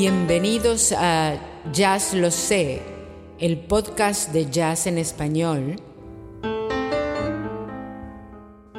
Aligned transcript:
Bienvenidos 0.00 0.92
a 0.92 1.34
Jazz 1.72 2.14
Lo 2.14 2.30
Sé, 2.30 2.82
el 3.40 3.58
podcast 3.58 4.30
de 4.30 4.48
jazz 4.48 4.86
en 4.86 4.96
español, 4.96 5.74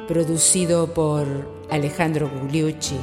producido 0.08 0.94
por 0.94 1.26
Alejandro 1.70 2.30
Gugliucci. 2.30 2.96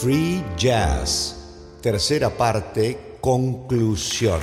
Free 0.00 0.44
Jazz, 0.56 1.76
tercera 1.80 2.36
parte, 2.36 3.18
conclusión. 3.20 4.40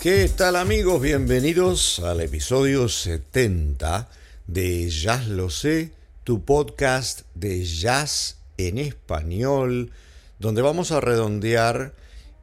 ¿Qué 0.00 0.30
tal 0.34 0.56
amigos? 0.56 1.02
Bienvenidos 1.02 1.98
al 1.98 2.22
episodio 2.22 2.88
70 2.88 4.08
de 4.46 4.88
Jazz 4.88 5.28
Lo 5.28 5.50
Sé, 5.50 5.92
tu 6.24 6.42
podcast 6.42 7.26
de 7.34 7.62
jazz 7.66 8.38
en 8.56 8.78
español, 8.78 9.90
donde 10.38 10.62
vamos 10.62 10.90
a 10.90 11.02
redondear 11.02 11.92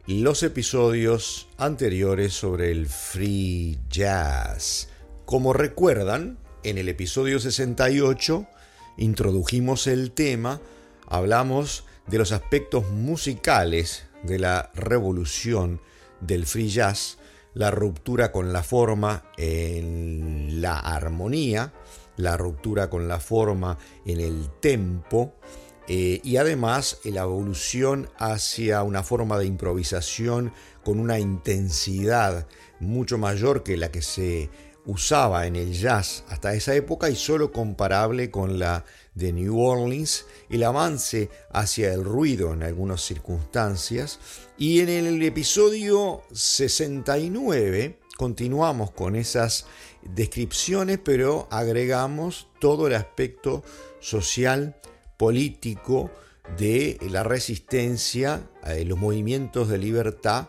los 0.06 0.44
episodios 0.44 1.48
anteriores 1.58 2.36
sobre 2.36 2.70
el 2.70 2.86
free 2.86 3.80
jazz. 3.90 4.90
Como 5.26 5.52
recuerdan, 5.52 6.38
en 6.64 6.78
el 6.78 6.90
episodio 6.90 7.40
68 7.40 8.46
introdujimos 8.98 9.88
el 9.88 10.12
tema, 10.12 10.62
hablamos 11.08 11.86
de 12.06 12.20
los 12.20 12.34
aspectos 12.34 12.88
musicales 12.92 14.04
de 14.22 14.38
la 14.38 14.70
revolución 14.76 15.82
del 16.22 16.46
free 16.46 16.70
jazz, 16.70 17.17
la 17.58 17.72
ruptura 17.72 18.32
con 18.32 18.54
la 18.54 18.62
forma 18.62 19.24
en 19.36 20.62
la 20.62 20.80
armonía, 20.80 21.74
la 22.16 22.38
ruptura 22.38 22.88
con 22.88 23.08
la 23.08 23.20
forma 23.20 23.80
en 24.06 24.20
el 24.20 24.50
tempo 24.60 25.34
eh, 25.88 26.22
y 26.24 26.38
además 26.38 27.00
la 27.04 27.22
evolución 27.22 28.10
hacia 28.20 28.84
una 28.84 29.02
forma 29.02 29.40
de 29.40 29.48
improvisación 29.48 30.54
con 30.84 31.00
una 31.00 31.18
intensidad 31.18 32.46
mucho 32.80 33.18
mayor 33.18 33.64
que 33.64 33.76
la 33.76 33.90
que 33.90 34.04
se 34.04 34.52
usaba 34.86 35.48
en 35.48 35.56
el 35.56 35.74
jazz 35.74 36.26
hasta 36.30 36.54
esa 36.54 36.76
época 36.76 37.10
y 37.10 37.16
solo 37.16 37.52
comparable 37.52 38.30
con 38.30 38.60
la 38.60 38.86
de 39.18 39.34
New 39.34 39.60
Orleans, 39.60 40.26
el 40.50 40.64
avance 40.64 41.30
hacia 41.52 41.92
el 41.94 42.04
ruido 42.04 42.54
en 42.54 42.64
algunas 42.64 43.02
circunstancias. 43.02 44.20
Y 44.58 44.80
en 44.80 44.90
el 44.90 45.22
episodio 45.24 46.22
69 46.32 48.00
continuamos 48.16 48.92
con 48.92 49.16
esas 49.16 49.66
descripciones 50.02 51.00
pero 51.04 51.48
agregamos 51.52 52.48
todo 52.60 52.88
el 52.88 52.96
aspecto 52.96 53.64
social, 54.00 54.76
político 55.18 56.12
de 56.58 56.98
la 57.10 57.24
resistencia, 57.24 58.50
los 58.86 58.98
movimientos 58.98 59.68
de 59.68 59.78
libertad 59.80 60.48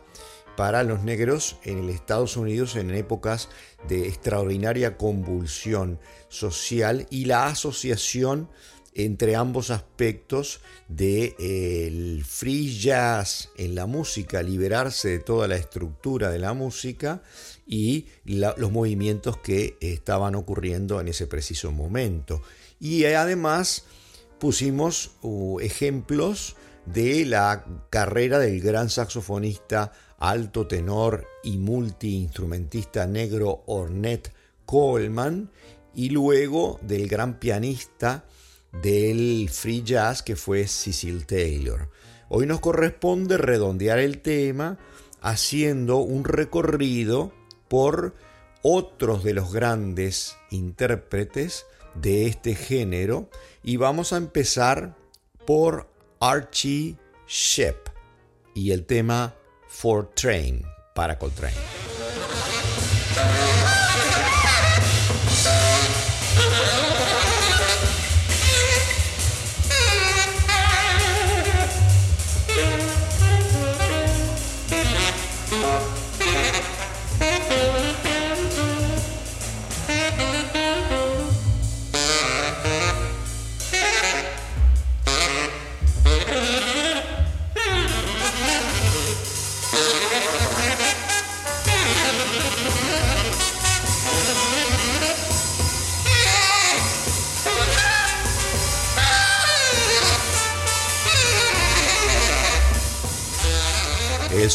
para 0.59 0.83
los 0.83 1.05
negros 1.05 1.55
en 1.63 1.79
el 1.79 1.89
Estados 1.89 2.37
Unidos 2.37 2.75
en 2.75 2.93
épocas 2.93 3.49
de 3.87 4.09
extraordinaria 4.09 4.97
convulsión 4.97 6.01
social 6.29 7.07
y 7.11 7.27
la 7.27 7.47
asociación 7.47 8.51
entre 8.93 9.37
ambos 9.37 9.71
aspectos 9.71 10.61
del 10.89 12.19
de, 12.19 12.25
free 12.27 12.77
jazz 12.77 13.51
en 13.57 13.77
la 13.77 13.87
música, 13.87 14.43
liberarse 14.43 15.11
de 15.11 15.19
toda 15.21 15.47
la 15.47 15.55
estructura 15.55 16.29
de 16.29 16.41
la 16.41 16.55
música 16.55 17.23
y 17.65 18.07
los 18.25 18.73
movimientos 18.73 19.37
que 19.37 19.77
estaban 19.81 20.35
ocurriendo 20.35 21.01
en 21.01 21.07
ese 21.07 21.29
preciso 21.29 21.71
momento. 21.71 22.43
Y 22.81 23.05
además 23.05 23.85
pusimos 24.41 25.13
uh, 25.23 25.61
ejemplos 25.61 26.57
de 26.85 27.27
la 27.27 27.65
carrera 27.91 28.41
del 28.41 28.61
gran 28.61 28.91
saxofonista 28.91 29.93
alto 30.19 30.67
tenor 30.67 31.27
y 31.43 31.59
multiinstrumentista 31.59 33.07
negro 33.07 33.63
Ornette 33.67 34.33
Coleman 34.67 35.51
y 35.95 36.11
luego 36.11 36.79
del 36.83 37.09
gran 37.09 37.39
pianista 37.39 38.25
del 38.83 39.49
free 39.51 39.83
jazz 39.83 40.23
que 40.23 40.37
fue 40.37 40.67
Cecil 40.67 41.27
Taylor. 41.27 41.89
Hoy 42.29 42.47
nos 42.47 42.61
corresponde 42.61 43.39
redondear 43.39 43.99
el 43.99 44.21
tema 44.21 44.79
haciendo 45.21 45.99
un 45.99 46.25
recorrido 46.25 47.33
por 47.69 48.15
otros 48.63 49.25
de 49.25 49.35
los 49.35 49.53
grandes 49.53 50.37
intérpretes 50.51 51.65
de 51.95 52.27
este 52.27 52.55
género 52.55 53.31
y 53.63 53.77
vamos 53.77 54.13
a 54.13 54.19
empezar 54.19 54.97
por 55.47 55.89
Archie 56.21 56.97
Shepp 57.27 57.89
y 58.55 58.73
el 58.73 58.85
tema 58.85 59.35
For 59.81 60.09
Train 60.13 60.65
para 60.93 61.17
Coltrane. 61.17 61.98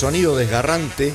Sonido 0.04 0.36
desgarrante 0.36 1.14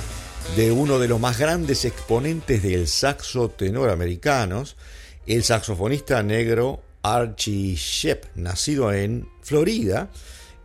de 0.56 0.72
uno 0.72 0.98
de 0.98 1.08
los 1.08 1.20
más 1.20 1.38
grandes 1.38 1.84
exponentes 1.84 2.62
del 2.62 2.88
saxo 2.88 3.50
tenor 3.50 3.90
americanos, 3.90 4.78
el 5.26 5.44
saxofonista 5.44 6.22
negro 6.22 6.80
Archie 7.02 7.74
Shepp, 7.76 8.34
nacido 8.34 8.90
en 8.90 9.28
Florida 9.42 10.08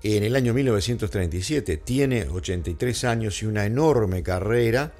en 0.03 0.23
el 0.23 0.37
año 0.37 0.53
1937. 0.53 1.75
Tiene 1.75 2.29
83 2.29 3.03
años 3.03 3.43
y 3.43 3.45
una 3.45 3.65
enorme 3.65 4.23
carrera, 4.23 4.93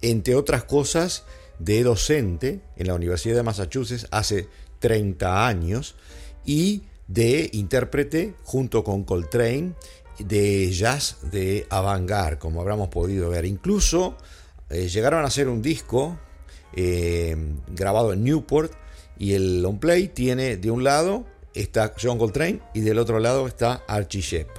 entre 0.00 0.36
otras 0.36 0.62
cosas, 0.62 1.24
de 1.58 1.82
docente 1.82 2.60
en 2.76 2.86
la 2.86 2.94
Universidad 2.94 3.34
de 3.34 3.42
Massachusetts 3.42 4.06
hace 4.12 4.46
30 4.78 5.48
años 5.48 5.96
y 6.44 6.84
de 7.08 7.50
intérprete 7.52 8.34
junto 8.44 8.84
con 8.84 9.02
Coltrane 9.02 9.74
de 10.18 10.70
jazz 10.72 11.16
de 11.30 11.66
avant-garde, 11.70 12.38
como 12.38 12.60
habremos 12.60 12.88
podido 12.88 13.30
ver. 13.30 13.44
Incluso 13.44 14.16
eh, 14.70 14.88
llegaron 14.88 15.24
a 15.24 15.28
hacer 15.28 15.48
un 15.48 15.62
disco 15.62 16.18
eh, 16.74 17.36
grabado 17.68 18.12
en 18.12 18.24
Newport 18.24 18.72
y 19.18 19.34
el 19.34 19.62
long 19.62 19.78
play 19.78 20.08
tiene 20.08 20.56
de 20.56 20.70
un 20.70 20.84
lado 20.84 21.24
está 21.54 21.94
John 22.00 22.18
Coltrane 22.18 22.60
y 22.74 22.80
del 22.80 22.98
otro 22.98 23.18
lado 23.18 23.46
está 23.46 23.82
Archie 23.88 24.20
Shepp. 24.20 24.50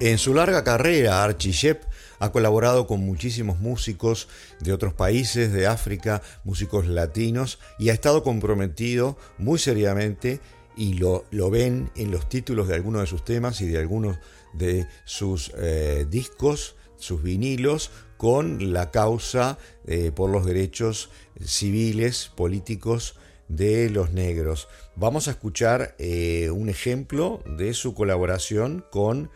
En 0.00 0.18
su 0.18 0.32
larga 0.32 0.62
carrera, 0.62 1.24
Archie 1.24 1.52
Shepp 1.52 1.82
ha 2.18 2.32
colaborado 2.32 2.86
con 2.86 3.00
muchísimos 3.00 3.58
músicos 3.58 4.28
de 4.60 4.72
otros 4.72 4.94
países, 4.94 5.52
de 5.52 5.66
África, 5.66 6.22
músicos 6.44 6.86
latinos, 6.86 7.58
y 7.78 7.90
ha 7.90 7.92
estado 7.92 8.22
comprometido 8.22 9.16
muy 9.38 9.58
seriamente, 9.58 10.40
y 10.76 10.94
lo, 10.94 11.24
lo 11.30 11.50
ven 11.50 11.90
en 11.96 12.10
los 12.10 12.28
títulos 12.28 12.68
de 12.68 12.74
algunos 12.74 13.02
de 13.02 13.08
sus 13.08 13.24
temas 13.24 13.60
y 13.60 13.66
de 13.66 13.78
algunos 13.78 14.18
de 14.52 14.86
sus 15.04 15.52
eh, 15.56 16.06
discos, 16.08 16.76
sus 16.96 17.22
vinilos, 17.22 17.90
con 18.16 18.72
la 18.72 18.90
causa 18.90 19.58
eh, 19.86 20.12
por 20.14 20.30
los 20.30 20.44
derechos 20.44 21.10
civiles, 21.44 22.30
políticos 22.34 23.16
de 23.48 23.90
los 23.90 24.12
negros. 24.12 24.68
Vamos 24.96 25.28
a 25.28 25.32
escuchar 25.32 25.94
eh, 25.98 26.50
un 26.50 26.68
ejemplo 26.68 27.42
de 27.46 27.74
su 27.74 27.94
colaboración 27.94 28.84
con 28.90 29.30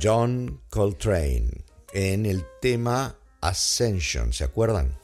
John 0.00 0.60
Coltrane 0.70 1.67
en 1.92 2.26
el 2.26 2.44
tema 2.60 3.14
Ascension, 3.40 4.32
¿se 4.32 4.44
acuerdan? 4.44 4.94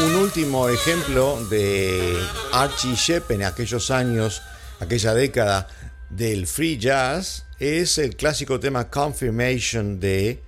Último 0.00 0.68
ejemplo 0.68 1.44
de 1.50 2.18
Archie 2.52 2.94
Shepp 2.94 3.30
en 3.32 3.42
aquellos 3.42 3.90
años, 3.90 4.42
aquella 4.80 5.12
década 5.12 5.68
del 6.08 6.46
free 6.46 6.78
jazz, 6.78 7.44
es 7.58 7.98
el 7.98 8.16
clásico 8.16 8.58
tema 8.58 8.88
Confirmation 8.88 10.00
de 10.00 10.42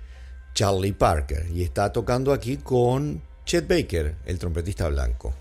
Charlie 0.53 0.93
Parker 0.93 1.45
y 1.53 1.63
está 1.63 1.91
tocando 1.93 2.33
aquí 2.33 2.57
con 2.57 3.21
Chet 3.45 3.67
Baker, 3.67 4.15
el 4.25 4.39
trompetista 4.39 4.87
blanco. 4.87 5.33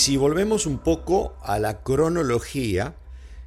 Si 0.00 0.16
volvemos 0.16 0.64
un 0.64 0.78
poco 0.78 1.36
a 1.42 1.58
la 1.58 1.82
cronología, 1.82 2.94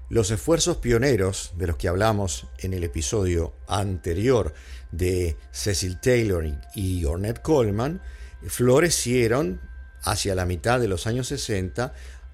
los 0.10 0.30
esfuerzos 0.30 0.78
pioneros 0.78 1.54
de 1.58 1.66
los 1.66 1.78
que 1.78 1.88
hablamos 1.88 2.46
en 2.60 2.76
el 2.76 2.84
episodio 2.84 3.54
anterior 3.68 4.54
de 4.92 5.36
Cecil 5.52 6.00
Taylor 6.00 6.46
y 6.76 7.06
Ornette 7.06 7.42
Coleman 7.42 8.04
florecieron 8.46 9.62
hacia 10.04 10.36
la 10.36 10.46
mitad 10.46 10.80
de 10.80 10.88
los 10.88 11.08
años 11.08 11.28
60 11.30 11.92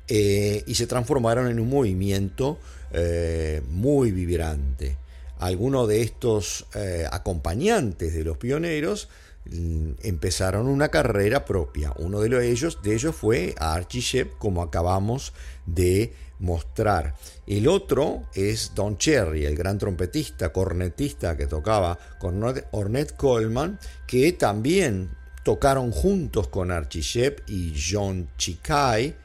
eh, 0.10 0.66
y 0.68 0.75
se 0.75 0.86
transformaron 0.86 1.48
en 1.48 1.57
un 1.57 1.69
movimiento 1.69 2.60
eh, 2.92 3.62
muy 3.69 4.12
vibrante. 4.12 4.98
Algunos 5.39 5.88
de 5.88 6.01
estos 6.01 6.66
eh, 6.75 7.06
acompañantes 7.10 8.13
de 8.13 8.25
los 8.25 8.36
pioneros 8.36 9.07
empezaron 9.45 10.68
una 10.68 10.89
carrera 10.89 11.45
propia. 11.45 11.94
Uno 11.97 12.19
de 12.19 12.50
ellos, 12.50 12.81
de 12.83 12.94
ellos 12.94 13.15
fue 13.15 13.56
Archie 13.57 14.01
Shepp, 14.01 14.38
como 14.38 14.62
acabamos 14.62 15.33
de 15.65 16.13
mostrar. 16.39 17.15
El 17.47 17.68
otro 17.68 18.24
es 18.33 18.74
Don 18.75 18.97
Cherry, 18.97 19.45
el 19.45 19.56
gran 19.56 19.77
trompetista, 19.77 20.51
cornetista 20.51 21.36
que 21.36 21.47
tocaba 21.47 21.97
con 22.18 22.41
Ornette 22.71 23.15
Coleman, 23.15 23.80
que 24.07 24.31
también 24.33 25.09
tocaron 25.44 25.92
juntos 25.92 26.47
con 26.47 26.71
Archie 26.71 27.01
Shepp 27.01 27.50
y 27.50 27.74
John 27.75 28.30
Chikai. 28.38 29.15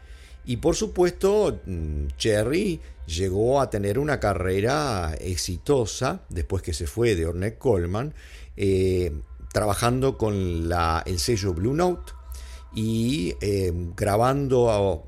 Y 0.46 0.56
por 0.58 0.74
supuesto, 0.74 1.60
mm, 1.64 2.08
Cherry 2.18 2.80
llegó 3.06 3.60
a 3.60 3.70
tener 3.70 3.98
una 3.98 4.18
carrera 4.18 5.14
exitosa 5.20 6.22
después 6.28 6.62
que 6.62 6.72
se 6.72 6.86
fue 6.86 7.14
de 7.14 7.26
Ornette 7.26 7.58
Coleman. 7.58 8.14
Eh, 8.56 9.12
trabajando 9.54 10.18
con 10.18 10.68
la, 10.68 11.04
el 11.06 11.20
sello 11.20 11.54
Blue 11.54 11.74
Note 11.74 12.12
y 12.74 13.36
eh, 13.40 13.72
grabando 13.96 15.04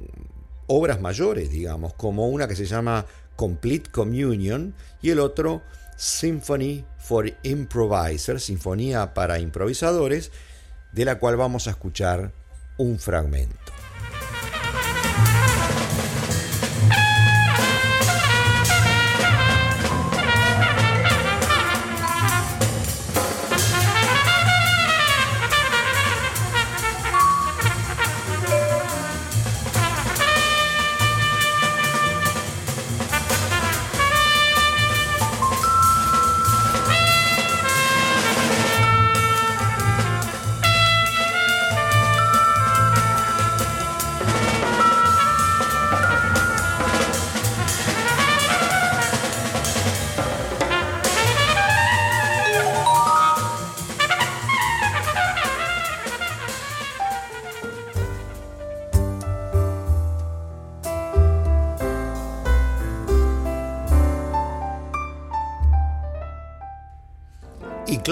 obras 0.69 1.01
mayores, 1.01 1.51
digamos, 1.51 1.95
como 1.95 2.29
una 2.29 2.47
que 2.47 2.55
se 2.55 2.65
llama 2.65 3.07
Complete 3.35 3.91
Communion 3.91 4.73
y 5.03 5.11
el 5.11 5.19
otro 5.19 5.63
Symphony 5.97 6.85
for 6.97 7.27
Improvisers, 7.43 8.45
Sinfonía 8.45 9.15
para 9.15 9.41
Improvisadores, 9.41 10.31
de 10.93 11.05
la 11.05 11.19
cual 11.19 11.37
vamos 11.37 11.67
a 11.67 11.71
escuchar 11.71 12.31
un 12.79 13.01
fragmento. 13.01 13.76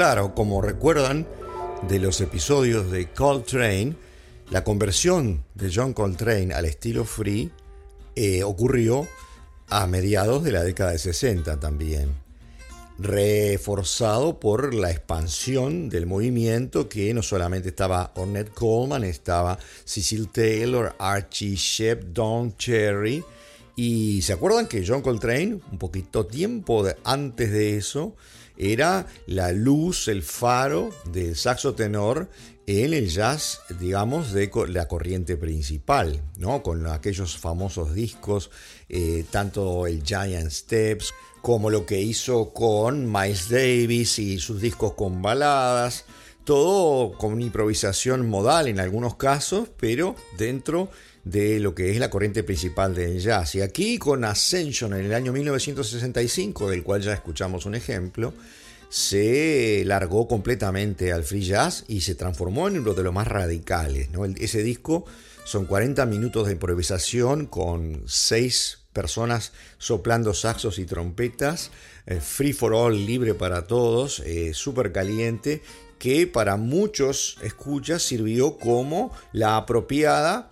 Claro, 0.05 0.35
como 0.35 0.61
recuerdan 0.61 1.27
de 1.89 1.99
los 1.99 2.21
episodios 2.21 2.91
de 2.91 3.11
Coltrane, 3.11 3.97
la 4.51 4.63
conversión 4.63 5.45
de 5.55 5.73
John 5.75 5.95
Coltrane 5.95 6.53
al 6.53 6.67
estilo 6.67 7.07
free 7.07 7.51
eh, 8.15 8.45
ocurrió 8.45 9.09
a 9.71 9.87
mediados 9.87 10.45
de 10.45 10.53
la 10.53 10.63
década 10.63 10.91
de 10.91 10.99
60 10.99 11.59
también, 11.59 12.13
reforzado 12.99 14.39
por 14.39 14.75
la 14.75 14.91
expansión 14.91 15.89
del 15.89 16.05
movimiento 16.05 16.87
que 16.87 17.15
no 17.15 17.23
solamente 17.23 17.71
estaba 17.71 18.13
Ornette 18.15 18.53
Coleman, 18.53 19.05
estaba 19.05 19.59
Cecil 19.87 20.29
Taylor, 20.29 20.95
Archie 20.99 21.57
Shepp, 21.57 22.03
Don 22.13 22.55
Cherry, 22.59 23.25
y 23.75 24.21
se 24.21 24.35
acuerdan 24.35 24.67
que 24.67 24.85
John 24.87 25.01
Coltrane, 25.01 25.61
un 25.73 25.79
poquito 25.79 26.27
tiempo 26.27 26.85
antes 27.05 27.51
de 27.51 27.79
eso, 27.79 28.15
era 28.57 29.07
la 29.27 29.53
luz, 29.53 30.09
el 30.09 30.23
faro 30.23 30.91
del 31.07 31.37
saxo 31.37 31.75
tenor 31.75 32.29
en 32.67 32.95
el 32.95 33.09
jazz, 33.09 33.61
digamos, 33.79 34.33
de 34.33 34.51
la 34.69 34.89
corriente 34.89 35.37
principal, 35.37 36.23
¿no? 36.39 36.63
Con 36.63 36.87
aquellos 36.87 37.37
famosos 37.37 37.95
discos, 37.95 38.51
eh, 38.89 39.25
tanto 39.31 39.87
el 39.87 40.03
Giant 40.03 40.51
Steps 40.51 41.13
como 41.43 41.69
lo 41.69 41.85
que 41.85 42.01
hizo 42.01 42.55
con 42.55 43.11
Miles 43.11 43.51
Davis 43.51 44.19
y 44.19 44.39
sus 44.39 44.63
discos 44.63 44.95
con 44.95 45.21
baladas, 45.21 46.07
todo 46.45 47.13
con 47.19 47.41
improvisación 47.41 48.29
modal 48.29 48.69
en 48.69 48.81
algunos 48.81 49.17
casos, 49.17 49.69
pero 49.79 50.17
dentro 50.39 50.85
de 50.87 51.05
lo 51.25 51.75
que 51.75 51.91
es 51.91 51.99
la 51.99 52.11
corriente 52.11 52.43
principal 52.43 52.95
del 52.95 53.19
jazz. 53.19 53.55
Y 53.55 53.63
aquí 53.63 53.99
con 53.99 54.25
Ascension 54.25 54.93
en 54.93 55.07
el 55.07 55.15
año 55.15 55.33
1965, 55.33 56.71
del 56.71 56.83
cual 56.83 57.03
ya 57.03 57.15
escuchamos 57.15 57.67
un 57.67 57.75
ejemplo, 57.75 58.35
se 58.91 59.83
largó 59.87 60.29
completamente 60.29 61.13
al 61.13 61.25
free 61.25 61.43
jazz 61.43 61.85
y 61.89 62.03
se 62.03 62.15
transformó 62.15 62.69
en 62.69 62.79
uno 62.79 62.95
de 62.95 63.03
los 63.03 63.13
más 63.13 63.27
radicales. 63.27 64.11
¿no? 64.11 64.25
Ese 64.25 64.63
disco 64.63 65.05
son 65.45 65.67
40 65.67 66.07
minutos 66.07 66.47
de 66.47 66.53
improvisación 66.53 67.47
con 67.47 68.03
6 68.07 68.79
personas 68.93 69.53
soplando 69.79 70.33
saxos 70.33 70.79
y 70.79 70.85
trompetas, 70.85 71.71
eh, 72.07 72.21
free 72.21 72.53
for 72.53 72.73
all, 72.73 72.95
libre 73.07 73.35
para 73.35 73.67
todos, 73.67 74.21
eh, 74.21 74.55
súper 74.55 74.93
caliente, 74.93 75.63
que 75.99 76.27
para 76.27 76.57
muchos 76.57 77.39
escuchas 77.43 78.03
sirvió 78.03 78.59
como 78.59 79.11
la 79.33 79.57
apropiada 79.57 80.51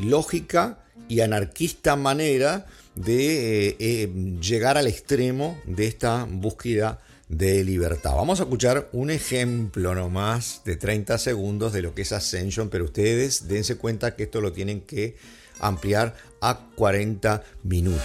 lógica 0.00 0.78
y 1.08 1.20
anarquista 1.20 1.96
manera 1.96 2.66
de 2.94 3.68
eh, 3.68 3.76
eh, 3.78 4.12
llegar 4.40 4.76
al 4.78 4.86
extremo 4.86 5.58
de 5.64 5.86
esta 5.86 6.26
búsqueda 6.28 7.00
de 7.28 7.62
libertad. 7.64 8.14
Vamos 8.14 8.40
a 8.40 8.42
escuchar 8.42 8.88
un 8.92 9.10
ejemplo 9.10 9.94
nomás 9.94 10.62
de 10.64 10.76
30 10.76 11.16
segundos 11.18 11.72
de 11.72 11.82
lo 11.82 11.94
que 11.94 12.02
es 12.02 12.12
Ascension, 12.12 12.68
pero 12.68 12.84
ustedes 12.84 13.46
dense 13.46 13.76
cuenta 13.76 14.16
que 14.16 14.24
esto 14.24 14.40
lo 14.40 14.52
tienen 14.52 14.80
que 14.80 15.16
ampliar 15.60 16.16
a 16.40 16.66
40 16.74 17.42
minutos. 17.62 18.02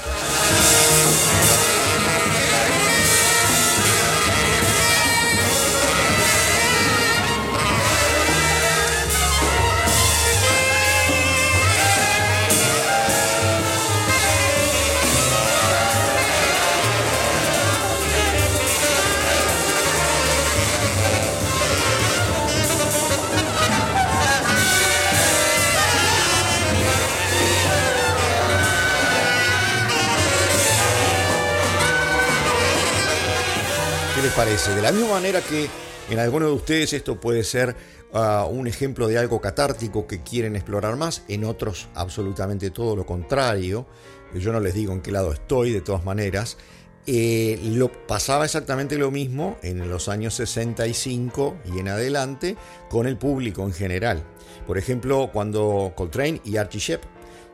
De 34.74 34.82
la 34.82 34.92
misma 34.92 35.12
manera 35.12 35.42
que 35.42 35.70
en 36.10 36.18
algunos 36.18 36.50
de 36.50 36.56
ustedes 36.56 36.94
esto 36.94 37.20
puede 37.20 37.44
ser 37.44 37.76
ah, 38.14 38.48
un 38.50 38.68
ejemplo 38.68 39.08
de 39.08 39.20
algo 39.20 39.40
catártico 39.40 40.08
que 40.08 40.24
quieren 40.24 40.56
explorar 40.56 40.96
más, 40.96 41.22
en 41.28 41.46
otros 41.46 41.88
absolutamente 41.94 42.72
todo 42.72 42.96
lo 42.96 43.06
contrario. 43.06 43.86
Yo 44.34 44.52
no 44.52 44.60
les 44.60 44.74
digo 44.74 44.92
en 44.92 45.02
qué 45.02 45.12
lado 45.12 45.32
estoy, 45.32 45.72
de 45.72 45.82
todas 45.82 46.04
maneras. 46.04 46.58
Eh, 47.06 47.60
lo, 47.64 47.92
pasaba 48.08 48.44
exactamente 48.44 48.98
lo 48.98 49.12
mismo 49.12 49.58
en 49.62 49.88
los 49.88 50.10
años 50.10 50.34
65 50.34 51.58
y 51.72 51.80
en 51.80 51.88
adelante 51.88 52.58
con 52.90 53.06
el 53.06 53.18
público 53.18 53.62
en 53.64 53.72
general. 53.72 54.24
Por 54.66 54.80
ejemplo, 54.80 55.30
cuando 55.32 55.94
Coltrane 55.96 56.42
y 56.44 56.58
Archie 56.58 56.80
Shepp 56.80 57.04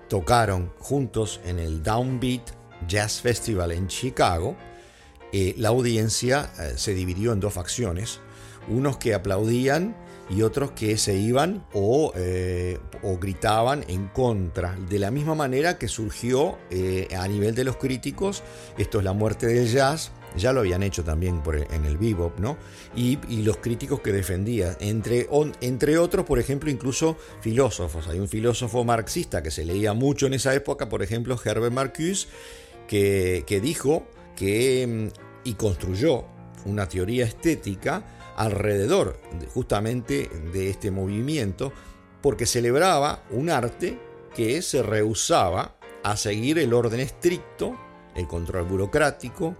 tocaron 0.07 0.71
juntos 0.79 1.41
en 1.43 1.59
el 1.59 1.83
Downbeat 1.83 2.51
Jazz 2.87 3.19
Festival 3.19 3.73
en 3.73 3.87
Chicago, 3.87 4.55
eh, 5.31 5.55
la 5.57 5.69
audiencia 5.69 6.51
eh, 6.59 6.73
se 6.75 6.93
dividió 6.93 7.33
en 7.33 7.39
dos 7.39 7.53
facciones, 7.53 8.19
unos 8.67 8.97
que 8.97 9.13
aplaudían 9.13 9.95
y 10.29 10.43
otros 10.43 10.71
que 10.71 10.97
se 10.97 11.15
iban 11.15 11.65
o, 11.73 12.13
eh, 12.15 12.79
gritaban 13.19 13.83
en 13.87 14.07
contra. 14.07 14.77
De 14.89 14.99
la 14.99 15.11
misma 15.11 15.35
manera 15.35 15.77
que 15.77 15.87
surgió 15.87 16.57
a 17.17 17.27
nivel 17.27 17.55
de 17.55 17.63
los 17.63 17.77
críticos, 17.77 18.43
esto 18.77 18.99
es 18.99 19.03
la 19.03 19.13
muerte 19.13 19.47
del 19.47 19.67
jazz, 19.67 20.11
ya 20.37 20.53
lo 20.53 20.61
habían 20.61 20.83
hecho 20.83 21.03
también 21.03 21.41
por, 21.41 21.55
en 21.55 21.85
el 21.85 21.97
bebop, 21.97 22.39
¿no? 22.39 22.57
Y, 22.95 23.17
los 23.41 23.57
críticos 23.57 24.01
que 24.01 24.11
defendían, 24.11 24.77
entre, 24.79 25.27
entre 25.61 25.97
otros, 25.97 26.25
por 26.25 26.39
ejemplo, 26.39 26.69
incluso 26.69 27.17
filósofos. 27.41 28.07
Hay 28.07 28.19
un 28.19 28.27
filósofo 28.27 28.83
marxista 28.83 29.41
que 29.43 29.51
se 29.51 29.65
leía 29.65 29.93
mucho 29.93 30.27
en 30.27 30.33
esa 30.33 30.53
época, 30.53 30.89
por 30.89 31.01
ejemplo, 31.01 31.39
Herbert 31.43 31.73
Marcuse, 31.73 32.27
que, 32.87 33.43
que 33.45 33.59
dijo 33.59 34.05
que, 34.41 34.87
mm, 34.87 35.07
y 35.43 35.53
construyó 35.53 36.25
una 36.65 36.89
teoría 36.89 37.25
estética 37.25 38.33
alrededor 38.35 39.19
justamente 39.53 40.31
de 40.51 40.71
este 40.71 40.89
movimiento, 40.89 41.71
porque 42.23 42.47
celebraba 42.47 43.23
un 43.29 43.51
arte 43.51 43.99
que 44.35 44.63
se 44.63 44.81
rehusaba 44.81 45.75
a 46.03 46.17
seguir 46.17 46.57
el 46.57 46.73
orden 46.73 47.01
estricto, 47.01 47.77
el 48.15 48.27
control 48.27 48.63
burocrático 48.63 49.55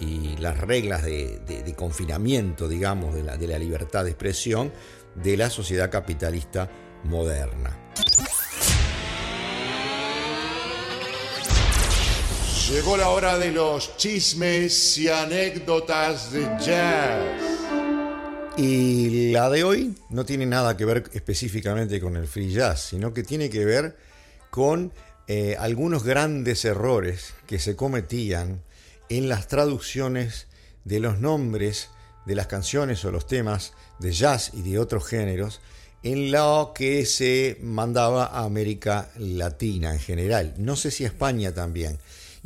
y 0.00 0.36
las 0.38 0.58
reglas 0.58 1.04
de, 1.04 1.74
confinamiento, 1.76 2.66
digamos, 2.66 3.14
de 3.14 3.22
la 3.22 3.58
libertad 3.58 4.02
de 4.02 4.10
expresión 4.10 4.72
de 5.14 5.36
la 5.36 5.48
sociedad 5.48 5.92
capitalista 5.92 6.68
moderna. 7.04 7.78
Llegó 12.70 12.98
la 12.98 13.08
hora 13.08 13.38
de 13.38 13.50
los 13.50 13.96
chismes 13.96 14.98
y 14.98 15.08
anécdotas 15.08 16.30
de 16.30 16.42
jazz. 16.60 17.24
Y 18.58 19.30
la 19.32 19.48
de 19.48 19.64
hoy 19.64 19.94
no 20.10 20.26
tiene 20.26 20.44
nada 20.44 20.76
que 20.76 20.84
ver 20.84 21.04
específicamente 21.14 21.98
con 21.98 22.16
el 22.16 22.26
free 22.26 22.52
jazz, 22.52 22.82
sino 22.90 23.14
que 23.14 23.22
tiene 23.22 23.48
que 23.48 23.64
ver 23.64 23.96
con 24.50 24.92
eh, 25.28 25.56
algunos 25.58 26.04
grandes 26.04 26.66
errores 26.66 27.32
que 27.46 27.58
se 27.58 27.74
cometían 27.74 28.62
en 29.08 29.30
las 29.30 29.48
traducciones 29.48 30.46
de 30.84 31.00
los 31.00 31.20
nombres 31.20 31.88
de 32.26 32.34
las 32.34 32.48
canciones 32.48 33.02
o 33.06 33.10
los 33.10 33.26
temas 33.26 33.72
de 33.98 34.12
jazz 34.12 34.50
y 34.52 34.60
de 34.60 34.78
otros 34.78 35.06
géneros 35.06 35.62
en 36.02 36.30
lo 36.30 36.72
que 36.74 37.06
se 37.06 37.56
mandaba 37.62 38.26
a 38.26 38.44
América 38.44 39.08
Latina 39.16 39.94
en 39.94 40.00
general. 40.00 40.54
No 40.58 40.76
sé 40.76 40.90
si 40.90 41.04
a 41.04 41.08
España 41.08 41.54
también. 41.54 41.98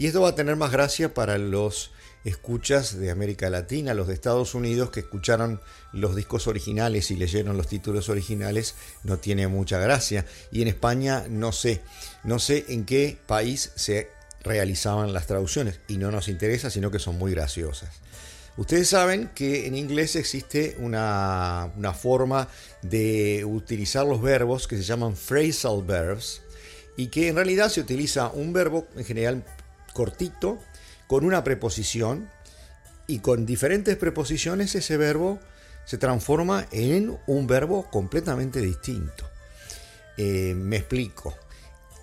Y 0.02 0.06
esto 0.06 0.22
va 0.22 0.30
a 0.30 0.34
tener 0.34 0.56
más 0.56 0.72
gracia 0.72 1.14
para 1.14 1.38
los 1.38 1.92
escuchas 2.24 2.98
de 2.98 3.12
América 3.12 3.48
Latina, 3.50 3.94
los 3.94 4.08
de 4.08 4.14
Estados 4.14 4.56
Unidos 4.56 4.90
que 4.90 4.98
escucharon 4.98 5.60
los 5.92 6.16
discos 6.16 6.48
originales 6.48 7.12
y 7.12 7.14
leyeron 7.14 7.56
los 7.56 7.68
títulos 7.68 8.08
originales, 8.08 8.74
no 9.04 9.18
tiene 9.18 9.46
mucha 9.46 9.78
gracia. 9.78 10.26
Y 10.50 10.60
en 10.60 10.66
España 10.66 11.26
no 11.30 11.52
sé, 11.52 11.82
no 12.24 12.40
sé 12.40 12.64
en 12.70 12.84
qué 12.84 13.16
país 13.26 13.70
se 13.76 14.10
realizaban 14.42 15.12
las 15.12 15.28
traducciones 15.28 15.78
y 15.86 15.98
no 15.98 16.10
nos 16.10 16.26
interesa, 16.26 16.68
sino 16.68 16.90
que 16.90 16.98
son 16.98 17.16
muy 17.16 17.30
graciosas. 17.30 18.00
Ustedes 18.56 18.88
saben 18.88 19.30
que 19.36 19.68
en 19.68 19.76
inglés 19.76 20.16
existe 20.16 20.74
una, 20.80 21.70
una 21.76 21.94
forma 21.94 22.48
de 22.82 23.44
utilizar 23.44 24.04
los 24.04 24.20
verbos 24.20 24.66
que 24.66 24.76
se 24.78 24.82
llaman 24.82 25.14
phrasal 25.14 25.84
verbs 25.84 26.42
y 26.96 27.06
que 27.06 27.28
en 27.28 27.36
realidad 27.36 27.68
se 27.68 27.80
utiliza 27.80 28.30
un 28.30 28.52
verbo 28.52 28.88
en 28.96 29.04
general 29.04 29.44
cortito 29.92 30.58
con 31.06 31.24
una 31.24 31.44
preposición 31.44 32.28
y 33.06 33.18
con 33.18 33.46
diferentes 33.46 33.96
preposiciones 33.96 34.74
ese 34.74 34.96
verbo 34.96 35.38
se 35.84 35.98
transforma 35.98 36.66
en 36.70 37.18
un 37.26 37.46
verbo 37.46 37.90
completamente 37.90 38.60
distinto. 38.60 39.28
Eh, 40.16 40.54
me 40.56 40.76
explico. 40.76 41.34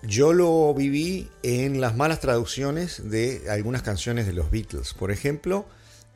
Yo 0.03 0.33
lo 0.33 0.73
viví 0.73 1.29
en 1.43 1.81
las 1.81 1.95
malas 1.95 2.19
traducciones 2.19 3.09
de 3.09 3.49
algunas 3.49 3.81
canciones 3.81 4.25
de 4.25 4.33
los 4.33 4.49
Beatles. 4.49 4.93
Por 4.93 5.11
ejemplo, 5.11 5.65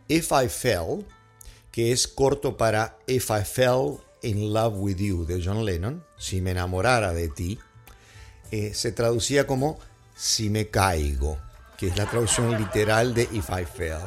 If 0.08 0.32
I 0.32 0.48
Fell, 0.48 1.06
que 1.72 1.92
es 1.92 2.08
corto 2.08 2.56
para 2.56 2.98
If 3.08 3.30
I 3.30 3.44
Fell 3.44 3.98
in 4.22 4.53
Love 4.53 4.75
with 4.77 4.98
You 4.98 5.25
de 5.25 5.42
John 5.44 5.65
Lennon, 5.65 6.03
si 6.18 6.42
me 6.42 6.51
enamorara 6.51 7.13
de 7.13 7.27
ti, 7.27 7.60
eh, 8.51 8.74
se 8.74 8.92
traducía 8.92 9.48
como 9.48 9.80
Si 10.15 10.50
me 10.50 10.70
caigo, 10.70 11.39
que 11.84 11.90
es 11.90 11.98
la 11.98 12.10
traducción 12.10 12.58
literal 12.58 13.13
de 13.13 13.24
If 13.24 13.50
I 13.50 13.66
Fell 13.66 13.98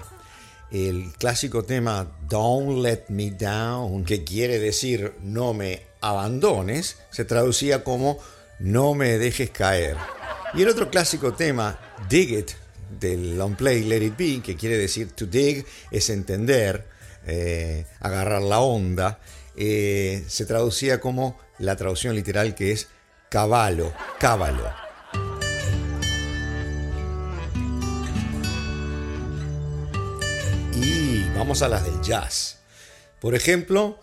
el 0.71 1.13
clásico 1.19 1.63
tema 1.63 2.11
Don't 2.27 2.83
Let 2.83 3.05
Me 3.09 3.33
Down, 3.33 4.03
que 4.03 4.25
quiere 4.25 4.59
decir 4.59 5.13
no 5.21 5.53
me 5.53 5.83
abandones, 6.01 6.97
se 7.11 7.27
traducía 7.27 7.85
como 7.85 8.19
no 8.61 8.95
me 8.95 9.19
dejes 9.19 9.51
caer. 9.51 9.99
Y 10.55 10.63
el 10.63 10.71
otro 10.71 10.89
clásico 10.89 11.35
tema, 11.35 11.79
Dig 12.09 12.31
It, 12.31 12.51
del 12.99 13.37
long 13.37 13.57
play 13.57 13.85
Let 13.85 14.03
It 14.07 14.17
Be, 14.17 14.41
que 14.43 14.57
quiere 14.57 14.79
decir 14.79 15.13
to 15.13 15.27
dig 15.27 15.67
es 15.91 16.09
entender, 16.09 16.87
eh, 17.27 17.85
agarrar 18.01 18.41
la 18.41 18.61
onda, 18.61 19.19
eh, 19.55 20.25
se 20.29 20.47
traducía 20.47 20.99
como 20.99 21.39
la 21.59 21.77
traducción 21.77 22.15
literal 22.15 22.55
que 22.55 22.73
es 22.73 22.89
caballo, 23.29 23.93
cábalo. 24.19 24.86
Vamos 31.37 31.61
a 31.61 31.69
las 31.69 31.85
del 31.85 32.01
jazz. 32.01 32.61
Por 33.21 33.35
ejemplo, 33.35 33.99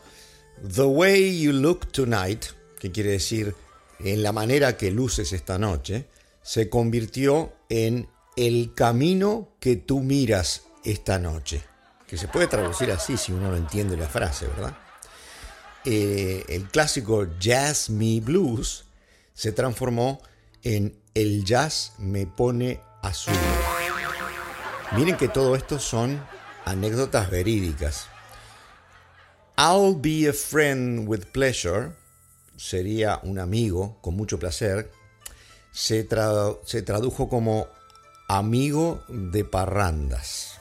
The 0.71 0.83
Way 0.83 1.41
You 1.41 1.51
Look 1.51 1.91
Tonight, 1.91 2.45
que 2.79 2.91
quiere 2.91 3.09
decir 3.09 3.55
en 3.99 4.21
la 4.21 4.31
manera 4.31 4.77
que 4.77 4.91
luces 4.91 5.33
esta 5.33 5.57
noche, 5.57 6.05
se 6.43 6.69
convirtió 6.69 7.51
en 7.69 8.07
El 8.35 8.73
camino 8.75 9.49
que 9.59 9.77
tú 9.77 10.01
miras 10.01 10.63
esta 10.83 11.17
noche. 11.17 11.63
Que 12.05 12.17
se 12.17 12.27
puede 12.27 12.45
traducir 12.45 12.91
así 12.91 13.17
si 13.17 13.31
uno 13.31 13.49
no 13.49 13.57
entiende 13.57 13.97
la 13.97 14.07
frase, 14.07 14.45
¿verdad? 14.45 14.77
Eh, 15.85 16.45
el 16.49 16.69
clásico 16.69 17.27
Jazz 17.39 17.89
Me 17.89 18.19
Blues 18.19 18.85
se 19.33 19.51
transformó 19.51 20.21
en 20.61 20.95
El 21.15 21.43
jazz 21.43 21.93
me 21.97 22.27
pone 22.27 22.79
azul. 23.01 23.33
Miren 24.95 25.17
que 25.17 25.29
todo 25.29 25.55
esto 25.55 25.79
son 25.79 26.21
anécdotas 26.65 27.29
verídicas. 27.29 28.07
I'll 29.57 29.95
be 29.95 30.27
a 30.27 30.33
friend 30.33 31.07
with 31.07 31.25
pleasure 31.31 31.91
sería 32.57 33.19
un 33.23 33.39
amigo 33.39 33.97
con 34.01 34.15
mucho 34.15 34.39
placer. 34.39 34.91
Se, 35.71 36.07
se 36.65 36.81
tradujo 36.81 37.29
como 37.29 37.67
amigo 38.27 39.03
de 39.07 39.43
parrandas. 39.43 40.59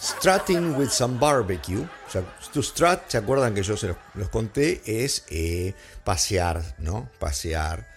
Strutting 0.00 0.76
with 0.76 0.90
some 0.90 1.18
barbecue. 1.18 1.80
O 1.80 2.10
sea, 2.10 2.22
to 2.52 2.62
¿se 2.62 3.16
acuerdan 3.16 3.54
que 3.54 3.62
yo 3.62 3.76
se 3.76 3.94
los, 4.14 4.28
conté? 4.28 4.82
Es 4.84 5.24
eh, 5.30 5.74
pasear, 6.04 6.76
¿no? 6.78 7.08
Pasear 7.18 7.88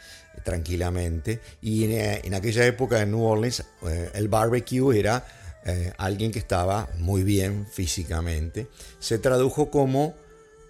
tranquilamente. 0.43 1.41
Y 1.61 1.83
en, 1.83 1.91
eh, 1.91 2.21
en, 2.23 2.33
aquella 2.33 2.65
época 2.65 3.01
en 3.01 3.11
New 3.11 3.23
Orleans, 3.23 3.63
eh, 3.83 4.11
el 4.13 4.29
barbecue 4.29 4.97
era 4.97 5.25
eh, 5.67 5.93
alguien 5.97 6.31
que 6.31 6.39
estaba 6.39 6.87
muy 6.97 7.23
bien 7.23 7.67
físicamente, 7.69 8.67
se 8.99 9.19
tradujo 9.19 9.69
como 9.69 10.15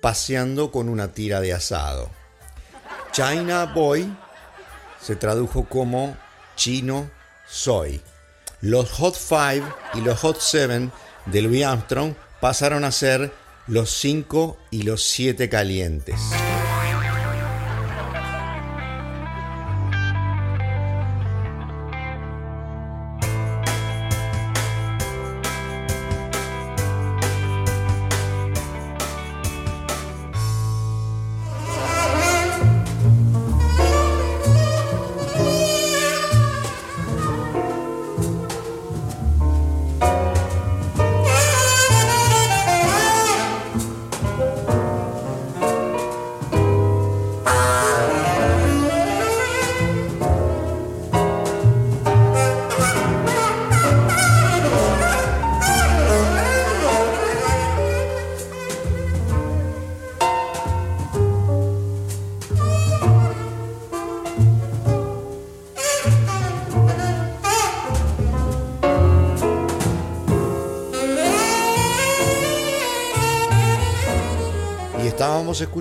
paseando 0.02 0.72
con 0.72 0.90
una 0.90 1.12
tira 1.12 1.40
de 1.40 1.54
asado. 1.54 2.10
China 3.12 3.66
Boy 3.66 4.12
se 5.02 5.16
tradujo 5.16 5.66
como 5.66 6.18
chino 6.56 7.10
soy. 7.48 8.02
Los 8.62 8.92
Hot 8.92 9.16
Five 9.16 9.64
y 9.94 10.02
los 10.02 10.20
Hot 10.20 10.40
Seven 10.40 10.92
de 11.28 11.42
Louis 11.42 11.64
Armstrong 11.64 12.16
pasaron 12.42 12.84
a 12.84 12.92
ser 12.92 13.32
los 13.68 13.92
cinco 13.92 14.58
y 14.72 14.82
los 14.82 15.04
siete 15.04 15.48
calientes. 15.48 16.20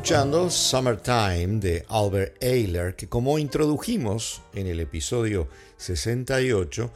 Escuchando 0.06 0.50
Summertime 0.50 1.58
de 1.58 1.84
Albert 1.88 2.40
Ayler, 2.40 2.94
que 2.94 3.08
como 3.08 3.40
introdujimos 3.40 4.40
en 4.54 4.68
el 4.68 4.78
episodio 4.78 5.48
68, 5.78 6.92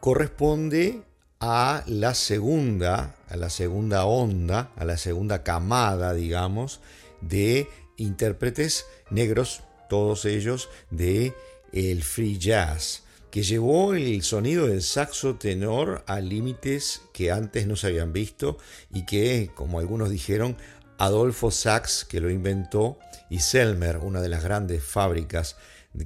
corresponde 0.00 1.02
a 1.38 1.84
la 1.86 2.14
segunda, 2.14 3.14
a 3.28 3.36
la 3.36 3.48
segunda 3.48 4.06
onda, 4.06 4.72
a 4.74 4.84
la 4.84 4.96
segunda 4.96 5.44
camada, 5.44 6.14
digamos, 6.14 6.80
de 7.20 7.68
intérpretes 7.96 8.86
negros, 9.08 9.62
todos 9.88 10.24
ellos 10.24 10.68
de 10.90 11.34
el 11.72 12.02
free 12.02 12.38
jazz, 12.38 13.04
que 13.30 13.44
llevó 13.44 13.94
el 13.94 14.22
sonido 14.24 14.66
del 14.66 14.82
saxo 14.82 15.36
tenor 15.36 16.02
a 16.08 16.18
límites 16.18 17.02
que 17.12 17.30
antes 17.30 17.68
no 17.68 17.76
se 17.76 17.86
habían 17.86 18.12
visto 18.12 18.58
y 18.92 19.06
que, 19.06 19.50
como 19.54 19.78
algunos 19.78 20.10
dijeron, 20.10 20.56
Adolfo 20.98 21.50
Sachs, 21.50 22.04
que 22.04 22.20
lo 22.20 22.30
inventó, 22.30 22.98
y 23.30 23.38
Selmer, 23.38 23.98
una 23.98 24.20
de 24.20 24.28
las 24.28 24.42
grandes 24.42 24.82
fábricas 24.82 25.56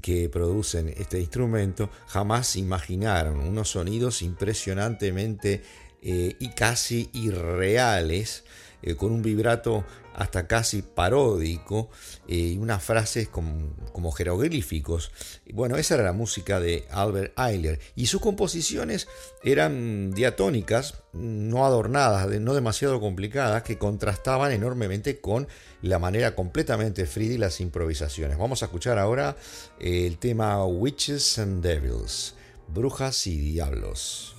que 0.00 0.28
producen 0.28 0.88
este 0.96 1.18
instrumento, 1.18 1.90
jamás 2.07 2.57
imaginaron 2.57 3.40
unos 3.40 3.70
sonidos 3.70 4.22
impresionantemente 4.22 5.62
eh, 6.02 6.37
y 6.38 6.50
casi 6.50 7.11
irreales, 7.12 8.44
eh, 8.83 8.94
con 8.94 9.12
un 9.12 9.22
vibrato 9.22 9.85
hasta 10.14 10.46
casi 10.46 10.83
paródico 10.83 11.90
eh, 12.29 12.37
y 12.37 12.59
unas 12.59 12.83
frases 12.83 13.29
como, 13.29 14.12
jeroglíficos. 14.12 15.12
Bueno, 15.53 15.77
esa 15.77 15.94
era 15.94 16.05
la 16.05 16.12
música 16.12 16.61
de 16.61 16.85
Albert 16.90 17.38
Eiler 17.38 17.81
y 17.96 18.07
sus 18.07 18.20
composiciones 18.20 19.09
eran 19.42 20.12
diatónicas, 20.12 20.94
no 21.12 21.64
adornadas, 21.64 22.29
no 22.40 22.55
demasiado 22.55 23.01
complicadas, 23.01 23.62
que 23.62 23.79
contrastaban 23.79 24.53
enormemente 24.53 25.20
con 25.20 25.48
la 25.83 25.98
manera 25.98 26.35
completamente 26.35 27.07
free 27.07 27.29
de 27.29 27.38
las 27.38 27.61
improvisaciones. 27.61 28.38
Vamos 28.38 28.62
a 28.62 28.66
escuchar 28.66 28.98
ahora 28.98 29.37
el 29.81 30.18
tema 30.18 30.64
Witches 30.64 31.38
and 31.38 31.62
Devils, 31.62 32.35
Brujas 32.68 33.27
y 33.27 33.38
Diablos. 33.38 34.37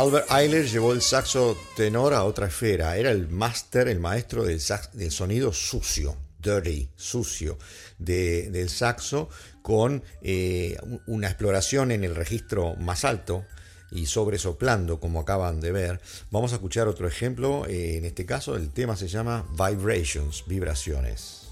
Albert 0.00 0.30
Eiler 0.30 0.66
llevó 0.66 0.94
el 0.94 1.02
saxo 1.02 1.58
tenor 1.76 2.14
a 2.14 2.24
otra 2.24 2.46
esfera. 2.46 2.96
Era 2.96 3.10
el 3.10 3.28
máster, 3.28 3.86
el 3.86 4.00
maestro 4.00 4.44
del, 4.44 4.58
del, 4.94 5.10
sonido 5.10 5.52
sucio, 5.52 6.16
dirty, 6.38 6.88
sucio, 6.96 7.58
del 7.98 8.70
saxo, 8.70 9.28
con 9.60 10.02
eh, 10.22 10.78
una 11.06 11.26
exploración 11.26 11.92
en 11.92 12.04
el 12.04 12.14
registro 12.14 12.76
más 12.76 13.04
alto 13.04 13.44
y 13.90 14.06
sobresoplando, 14.06 15.00
como 15.00 15.20
acaban 15.20 15.60
de 15.60 15.70
ver. 15.70 16.00
Vamos 16.30 16.52
a 16.52 16.54
escuchar 16.54 16.88
otro 16.88 17.06
ejemplo. 17.06 17.66
Eh, 17.66 17.98
en 17.98 18.06
este 18.06 18.24
caso, 18.24 18.56
el 18.56 18.70
tema 18.70 18.96
se 18.96 19.06
llama 19.06 19.44
Vibrations, 19.50 20.44
vibraciones. 20.46 21.50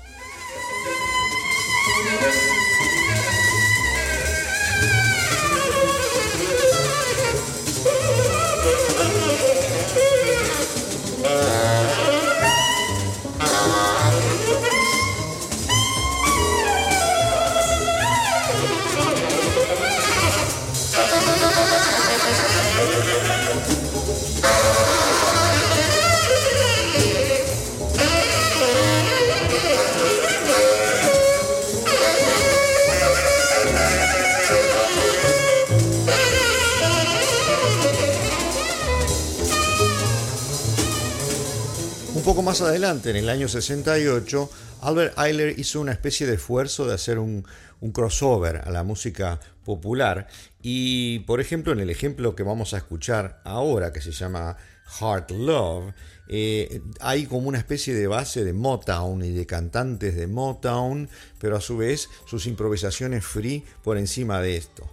En 42.89 43.17
el 43.17 43.29
año 43.29 43.49
68, 43.49 44.51
Albert 44.81 45.19
Eiler 45.19 45.59
hizo 45.59 45.79
una 45.79 45.93
especie 45.93 46.27
de 46.27 46.37
esfuerzo 46.37 46.87
de 46.87 46.95
hacer 46.95 47.19
un, 47.19 47.45
crossover 47.93 48.63
a 48.65 48.71
la 48.71 48.83
música 48.83 49.41
popular 49.63 50.27
y, 50.63 51.19
por 51.21 51.43
ejemplo, 51.43 51.75
en 51.75 51.81
el 51.81 51.91
ejemplo 51.91 52.35
que 52.35 52.43
vamos 52.45 52.73
a 52.73 52.79
escuchar 52.79 53.43
ahora, 53.45 53.93
que 53.93 54.01
se 54.01 54.13
llama 54.13 54.57
Heart 54.99 55.33
Love, 55.33 55.93
eh, 56.29 56.81
hay 57.01 57.27
como 57.27 57.49
una 57.49 57.59
especie 57.59 57.93
de 57.93 58.07
base 58.07 58.43
de 58.43 58.55
Motown 58.55 59.23
y 59.23 59.33
de 59.33 59.45
cantantes 59.45 60.17
de 60.17 60.27
Motown, 60.27 61.11
pero 61.39 61.57
a 61.57 61.61
su 61.61 61.77
vez 61.77 62.09
sus 62.25 62.47
improvisaciones 62.47 63.23
free 63.23 63.65
por 63.85 63.99
encima 63.99 64.41
de 64.41 64.57
esto. 64.57 64.89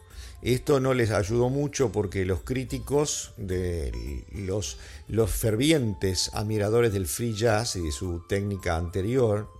Esto 0.45 0.79
no 0.79 0.93
les 0.93 1.09
ayudó 1.09 1.49
mucho 1.49 1.91
porque 1.91 2.23
los 2.23 2.41
críticos, 2.41 3.31
de 3.37 4.25
los, 4.31 4.77
los 5.07 5.31
fervientes 5.31 6.31
admiradores 6.33 6.93
del 6.93 7.07
free 7.07 7.33
jazz 7.33 7.75
y 7.75 7.81
de 7.81 7.91
su 7.91 8.25
técnica 8.27 8.75
anterior, 8.75 9.51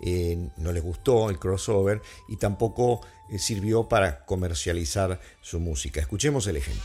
eh, 0.00 0.50
no 0.56 0.72
les 0.72 0.82
gustó 0.82 1.28
el 1.28 1.38
crossover 1.38 2.02
y 2.28 2.36
tampoco 2.36 3.00
eh, 3.28 3.38
sirvió 3.38 3.88
para 3.88 4.24
comercializar 4.24 5.20
su 5.40 5.60
música. 5.60 6.00
Escuchemos 6.00 6.46
el 6.46 6.56
ejemplo. 6.56 6.84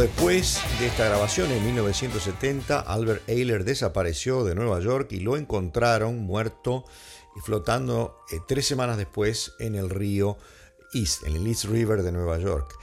Después 0.00 0.60
de 0.80 0.86
esta 0.86 1.06
grabación, 1.06 1.50
en 1.50 1.64
1970, 1.64 2.80
Albert 2.80 3.28
Ayler 3.28 3.64
desapareció 3.64 4.44
de 4.44 4.54
Nueva 4.54 4.80
York 4.80 5.12
y 5.12 5.20
lo 5.20 5.36
encontraron 5.36 6.18
muerto 6.20 6.84
y 7.36 7.40
flotando 7.40 8.18
eh, 8.30 8.38
tres 8.46 8.66
semanas 8.66 8.96
después 8.96 9.52
en 9.58 9.74
el 9.74 9.90
río 9.90 10.36
East, 10.94 11.24
en 11.24 11.36
el 11.36 11.46
East 11.46 11.64
River 11.64 12.02
de 12.02 12.12
Nueva 12.12 12.38
York. 12.38 12.74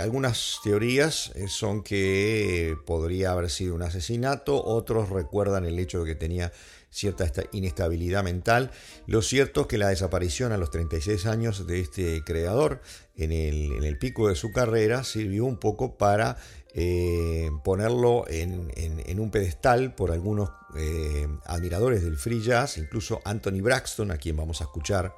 Algunas 0.00 0.60
teorías 0.62 1.32
eh, 1.34 1.48
son 1.48 1.82
que 1.82 2.76
podría 2.86 3.32
haber 3.32 3.50
sido 3.50 3.74
un 3.74 3.82
asesinato, 3.82 4.64
otros 4.64 5.08
recuerdan 5.10 5.64
el 5.64 5.78
hecho 5.80 6.00
de 6.00 6.06
que 6.06 6.14
tenía 6.14 6.52
cierta 6.90 7.30
inestabilidad 7.52 8.22
mental. 8.22 8.70
Lo 9.06 9.22
cierto 9.22 9.62
es 9.62 9.66
que 9.66 9.78
la 9.78 9.88
desaparición 9.88 10.52
a 10.52 10.58
los 10.58 10.70
36 10.70 11.26
años 11.26 11.66
de 11.66 11.80
este 11.80 12.22
creador 12.24 12.82
en 13.16 13.32
el, 13.32 13.98
pico 13.98 14.28
de 14.28 14.34
su 14.34 14.50
carrera 14.52 15.04
sirvió 15.04 15.44
un 15.44 15.58
poco 15.58 15.98
para 15.98 16.36
eh, 16.74 17.50
ponerlo 17.64 18.24
en, 18.28 19.20
un 19.20 19.30
pedestal 19.30 19.94
por 19.94 20.10
algunos 20.10 20.50
eh, 20.76 21.26
admiradores 21.46 22.02
del 22.02 22.16
free 22.16 22.42
jazz, 22.42 22.78
incluso 22.78 23.20
Anthony 23.24 23.60
Braxton, 23.60 24.10
a 24.10 24.16
quien 24.16 24.36
vamos 24.36 24.60
a 24.60 24.64
escuchar 24.64 25.14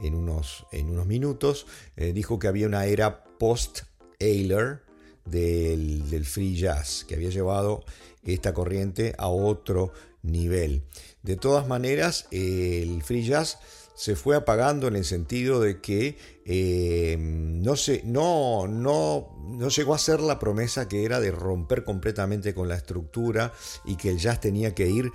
en 0.00 0.14
unos, 0.14 0.66
en 0.72 0.90
unos 0.90 1.06
minutos, 1.06 1.66
eh, 1.96 2.12
dijo 2.12 2.38
que 2.38 2.48
había 2.48 2.66
una 2.66 2.86
era 2.86 3.23
post-Ayler 3.38 4.82
del, 5.24 6.08
del 6.10 6.24
free 6.24 6.56
jazz, 6.56 7.04
que 7.06 7.14
había 7.14 7.30
llevado 7.30 7.84
esta 8.24 8.54
corriente 8.54 9.14
a 9.18 9.28
otro 9.28 9.92
nivel. 10.22 10.84
De 11.22 11.36
todas 11.36 11.66
maneras, 11.66 12.26
el 12.30 13.02
free 13.02 13.24
jazz 13.24 13.58
se 13.94 14.16
fue 14.16 14.34
apagando 14.34 14.88
en 14.88 14.96
el 14.96 15.04
sentido 15.04 15.60
de 15.60 15.80
que 15.80 16.18
eh, 16.44 17.16
no, 17.18 17.76
se, 17.76 18.02
no, 18.04 18.66
no, 18.66 19.36
no 19.46 19.68
llegó 19.68 19.94
a 19.94 19.98
ser 19.98 20.20
la 20.20 20.38
promesa 20.38 20.88
que 20.88 21.04
era 21.04 21.20
de 21.20 21.30
romper 21.30 21.84
completamente 21.84 22.54
con 22.54 22.68
la 22.68 22.74
estructura 22.74 23.52
y 23.84 23.96
que 23.96 24.10
el 24.10 24.18
jazz 24.18 24.40
tenía 24.40 24.74
que 24.74 24.88
ir 24.88 25.10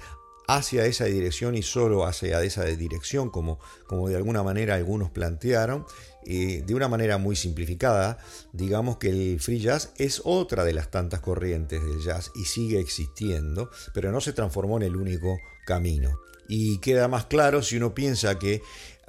hacia 0.47 0.85
esa 0.85 1.05
dirección 1.05 1.55
y 1.55 1.61
solo 1.61 2.05
hacia 2.05 2.41
esa 2.41 2.63
dirección, 2.65 3.29
como, 3.29 3.59
como 3.85 4.07
de 4.07 4.15
alguna 4.15 4.41
manera 4.41 4.75
algunos 4.75 5.11
plantearon, 5.11 5.85
de 6.25 6.75
una 6.75 6.87
manera 6.87 7.17
muy 7.17 7.35
simplificada, 7.35 8.17
digamos 8.53 8.97
que 8.97 9.09
el 9.09 9.39
free 9.39 9.59
jazz 9.59 9.93
es 9.97 10.21
otra 10.25 10.63
de 10.63 10.73
las 10.73 10.91
tantas 10.91 11.21
corrientes 11.21 11.83
del 11.83 12.01
jazz 12.01 12.31
y 12.35 12.45
sigue 12.45 12.79
existiendo, 12.79 13.71
pero 13.93 14.11
no 14.11 14.21
se 14.21 14.33
transformó 14.33 14.77
en 14.77 14.83
el 14.83 14.95
único 14.95 15.39
camino. 15.65 16.19
Y 16.47 16.79
queda 16.79 17.07
más 17.07 17.25
claro 17.25 17.61
si 17.61 17.77
uno 17.77 17.93
piensa 17.93 18.37
que 18.37 18.61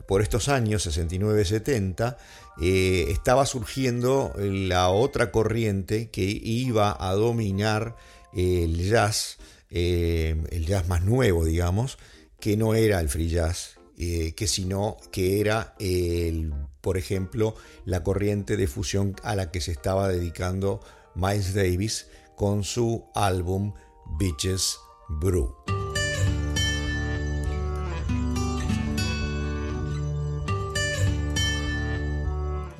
por 0.07 0.23
estos 0.23 0.49
años 0.49 0.87
69-70 0.87 2.17
eh, 2.61 3.07
estaba 3.11 3.47
surgiendo 3.47 4.33
la 4.37 4.91
otra 4.91 5.31
corriente 5.31 6.11
que 6.11 6.23
iba 6.23 6.97
a 6.99 7.15
dominar 7.15 7.97
el 8.35 8.89
jazz, 8.89 9.39
eh, 9.71 10.37
el 10.51 10.67
jazz 10.67 10.89
más 10.89 11.03
nuevo, 11.03 11.45
digamos, 11.45 11.97
que 12.41 12.57
no 12.57 12.75
era 12.75 13.01
el 13.01 13.09
free 13.09 13.29
jazz, 13.29 13.80
eh, 14.03 14.33
que 14.35 14.47
sino 14.47 14.97
que 15.13 15.41
era, 15.41 15.75
el, 15.79 16.55
por 16.81 16.97
ejemplo, 16.97 17.55
la 17.85 18.03
corriente 18.03 18.57
de 18.57 18.67
fusión 18.67 19.15
a 19.23 19.37
la 19.37 19.51
que 19.51 19.61
se 19.61 19.73
estaba 19.73 20.09
dedicando 20.09 20.81
Miles 21.15 21.53
Davis 21.53 22.07
con 22.35 22.65
su 22.65 23.05
álbum 23.15 23.75
Bitches 24.19 24.79
Brew. 25.09 25.55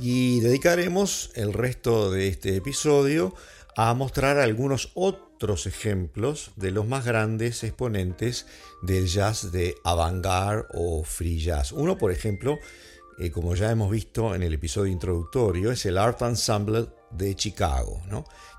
y 0.03 0.41
dedicaremos 0.41 1.31
el 1.35 1.53
resto 1.53 2.11
de 2.11 2.29
este 2.29 2.57
episodio 2.57 3.35
a 3.77 3.93
mostrar 3.93 4.39
algunos 4.39 4.91
otros 4.95 5.30
ejemplos 5.67 6.51
de 6.57 6.71
los 6.71 6.87
más 6.87 7.05
grandes 7.05 7.65
exponentes 7.65 8.47
del 8.83 9.07
jazz 9.07 9.51
de 9.53 9.75
avant-garde 9.85 10.67
o 10.75 11.03
free 11.03 11.41
jazz. 11.41 11.73
Uno, 11.73 11.97
por 11.97 12.13
ejemplo, 12.13 12.59
eh, 13.19 13.31
como 13.31 13.55
ya 13.55 13.71
hemos 13.71 13.91
visto 13.91 14.35
en 14.35 14.43
el 14.43 14.53
episodio 14.53 14.93
introductorio, 14.93 15.73
es 15.73 15.87
el 15.87 15.97
Art 15.97 16.21
Ensemble 16.23 16.89
de 17.11 17.35
Chicago, 17.35 18.03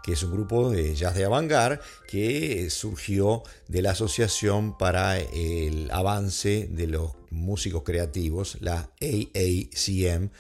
que 0.04 0.14
es 0.14 0.24
un 0.24 0.32
grupo 0.32 0.72
de 0.72 0.96
jazz 0.96 1.16
de 1.16 1.26
avant-garde 1.26 1.80
que 2.08 2.70
surgió 2.70 3.44
de 3.68 3.84
la 3.84 3.92
Asociación 3.92 4.78
para 4.78 5.20
el 5.20 5.90
Avance 5.92 6.68
de 6.70 6.88
los 6.88 7.12
Músicos 7.30 7.84
Creativos, 7.84 8.58
la 8.60 8.90
AACM, 9.00 10.32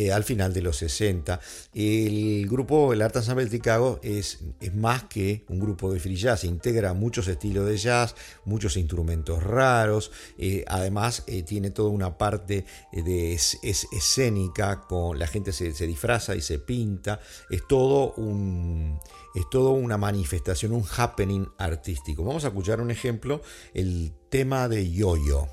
eh, 0.00 0.12
al 0.12 0.24
final 0.24 0.54
de 0.54 0.62
los 0.62 0.78
60. 0.78 1.38
El 1.74 2.46
grupo, 2.48 2.94
el 2.94 3.02
Art 3.02 3.16
Ensemble 3.16 3.44
de 3.44 3.50
Chicago, 3.50 4.00
es, 4.02 4.38
es, 4.58 4.74
más 4.74 5.04
que 5.04 5.44
un 5.48 5.60
grupo 5.60 5.92
de 5.92 6.00
free 6.00 6.16
jazz, 6.16 6.44
integra 6.44 6.94
muchos 6.94 7.28
estilos 7.28 7.66
de 7.66 7.76
jazz, 7.76 8.14
muchos 8.46 8.78
instrumentos 8.78 9.42
raros, 9.42 10.10
eh, 10.38 10.64
además 10.68 11.22
eh, 11.26 11.42
tiene 11.42 11.70
toda 11.70 11.90
una 11.90 12.16
parte 12.16 12.64
de 12.92 13.34
es, 13.34 13.58
escénica, 13.62 14.80
con 14.88 15.18
la 15.18 15.26
gente 15.26 15.52
se, 15.52 15.70
disfraza 15.86 16.34
y 16.34 16.40
se 16.40 16.58
pinta, 16.58 17.20
es 17.50 17.66
todo 17.66 18.14
un... 18.14 18.98
Es 19.32 19.48
todo 19.48 19.70
una 19.70 19.96
manifestación, 19.96 20.72
un 20.72 20.84
happening 20.96 21.46
artístico. 21.56 22.24
Vamos 22.24 22.44
a 22.44 22.48
escuchar 22.48 22.80
un 22.80 22.90
ejemplo, 22.90 23.42
el 23.74 24.12
tema 24.28 24.66
de 24.66 24.90
Yo-Yo. 24.90 25.46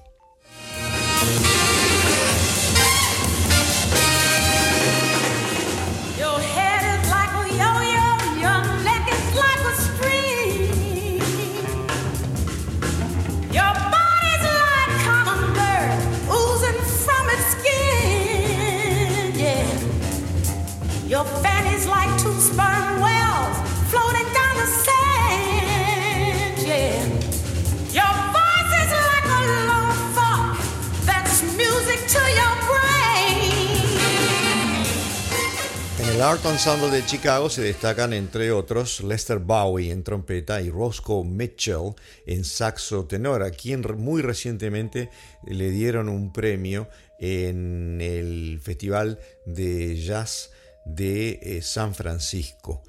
El 36.17 36.23
Art 36.23 36.43
Ensemble 36.47 36.89
de 36.89 37.05
Chicago 37.05 37.47
se 37.47 37.61
destacan 37.61 38.11
entre 38.11 38.51
otros 38.51 39.01
Lester 39.01 39.37
Bowie 39.37 39.91
en 39.91 40.03
trompeta 40.03 40.59
y 40.63 40.71
Roscoe 40.71 41.23
Mitchell 41.23 41.93
en 42.25 42.43
saxo 42.43 43.05
tenor, 43.05 43.43
a 43.43 43.51
quien 43.51 43.85
muy 43.97 44.23
recientemente 44.23 45.11
le 45.45 45.69
dieron 45.69 46.09
un 46.09 46.33
premio 46.33 46.89
en 47.19 47.99
el 48.01 48.59
Festival 48.63 49.19
de 49.45 49.95
Jazz 50.01 50.49
de 50.85 51.39
eh, 51.39 51.61
San 51.61 51.93
Francisco. 51.93 52.81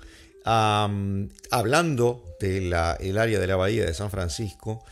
hablando 0.43 2.25
del 2.41 2.73
área 2.73 3.39
de 3.39 3.47
la 3.47 3.57
bahía 3.57 3.85
de 3.85 3.93
San 3.93 4.11
Francisco, 4.11 4.83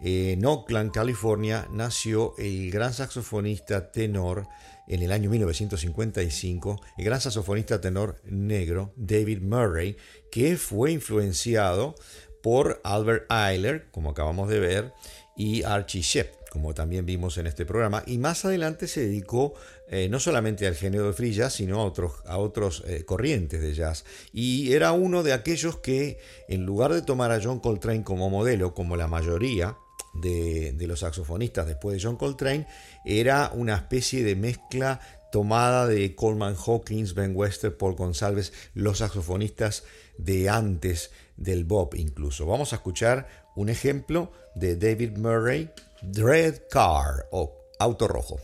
en 0.00 0.46
Oakland, 0.46 0.92
California, 0.92 1.68
nació 1.70 2.34
el 2.38 2.70
gran 2.70 2.94
saxofonista 2.94 3.92
tenor 3.92 4.48
en 4.92 5.02
el 5.02 5.10
año 5.10 5.30
1955 5.30 6.80
el 6.98 7.04
gran 7.04 7.20
saxofonista 7.20 7.80
tenor 7.80 8.16
negro 8.24 8.92
David 8.96 9.40
Murray, 9.40 9.96
que 10.30 10.56
fue 10.56 10.92
influenciado 10.92 11.94
por 12.42 12.80
Albert 12.84 13.30
Eiler, 13.30 13.86
como 13.90 14.10
acabamos 14.10 14.50
de 14.50 14.60
ver, 14.60 14.92
y 15.34 15.62
Archie 15.62 16.02
Shepp, 16.02 16.34
como 16.50 16.74
también 16.74 17.06
vimos 17.06 17.38
en 17.38 17.46
este 17.46 17.64
programa, 17.64 18.02
y 18.06 18.18
más 18.18 18.44
adelante 18.44 18.86
se 18.86 19.00
dedicó 19.00 19.54
eh, 19.88 20.08
no 20.10 20.20
solamente 20.20 20.66
al 20.66 20.74
género 20.74 21.06
de 21.06 21.12
free 21.14 21.32
jazz, 21.32 21.54
sino 21.54 21.80
a 21.80 21.84
otros, 21.84 22.12
a 22.26 22.36
otros 22.36 22.82
eh, 22.86 23.04
corrientes 23.04 23.62
de 23.62 23.74
jazz. 23.74 24.04
Y 24.32 24.72
era 24.72 24.92
uno 24.92 25.22
de 25.22 25.32
aquellos 25.32 25.78
que, 25.78 26.18
en 26.48 26.66
lugar 26.66 26.92
de 26.92 27.00
tomar 27.00 27.30
a 27.30 27.40
John 27.42 27.60
Coltrane 27.60 28.04
como 28.04 28.28
modelo, 28.28 28.74
como 28.74 28.96
la 28.96 29.06
mayoría, 29.06 29.76
de, 30.14 30.74
los 30.86 31.00
saxofonistas 31.00 31.66
después 31.66 31.96
de 31.96 32.02
John 32.02 32.16
Coltrane 32.16 32.66
era 33.04 33.50
una 33.54 33.74
especie 33.74 34.22
de 34.22 34.36
mezcla 34.36 35.00
tomada 35.30 35.86
de 35.86 36.14
Coleman 36.14 36.56
Hawkins, 36.56 37.14
Ben 37.14 37.32
Wester, 37.34 37.76
Paul 37.76 37.94
González, 37.94 38.52
los 38.74 38.98
saxofonistas 38.98 39.84
de 40.18 40.50
antes 40.50 41.10
del 41.36 41.64
Bob 41.64 41.94
incluso. 41.94 42.46
Vamos 42.46 42.72
a 42.72 42.76
escuchar 42.76 43.26
un 43.56 43.68
ejemplo 43.68 44.30
de 44.54 44.76
David 44.76 45.16
Murray, 45.16 45.70
Dread 46.02 46.62
Car 46.70 47.26
o 47.30 47.70
Auto 47.78 48.08
Rojo. 48.08 48.38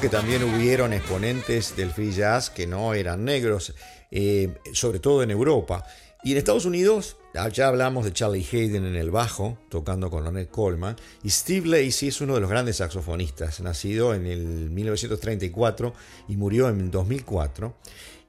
Que 0.00 0.08
también 0.08 0.44
hubieron 0.44 0.92
exponentes 0.92 1.74
del 1.76 1.90
free 1.90 2.12
jazz 2.12 2.50
que 2.50 2.68
no 2.68 2.94
eran 2.94 3.24
negros, 3.24 3.74
eh, 4.12 4.54
sobre 4.72 5.00
todo 5.00 5.24
en 5.24 5.32
Europa. 5.32 5.84
Y 6.22 6.32
en 6.32 6.38
Estados 6.38 6.66
Unidos 6.66 7.16
ya 7.52 7.66
hablamos 7.66 8.04
de 8.04 8.12
Charlie 8.12 8.46
Hayden 8.50 8.86
en 8.86 8.94
el 8.94 9.10
bajo, 9.10 9.58
tocando 9.68 10.08
con 10.08 10.24
Ornette 10.24 10.50
Coleman, 10.50 10.96
y 11.24 11.30
Steve 11.30 11.66
Lacey 11.66 12.08
es 12.08 12.20
uno 12.20 12.34
de 12.34 12.40
los 12.40 12.48
grandes 12.48 12.76
saxofonistas, 12.76 13.60
nacido 13.60 14.14
en 14.14 14.26
el 14.26 14.70
1934 14.70 15.92
y 16.28 16.36
murió 16.36 16.68
en 16.68 16.90
2004, 16.92 17.74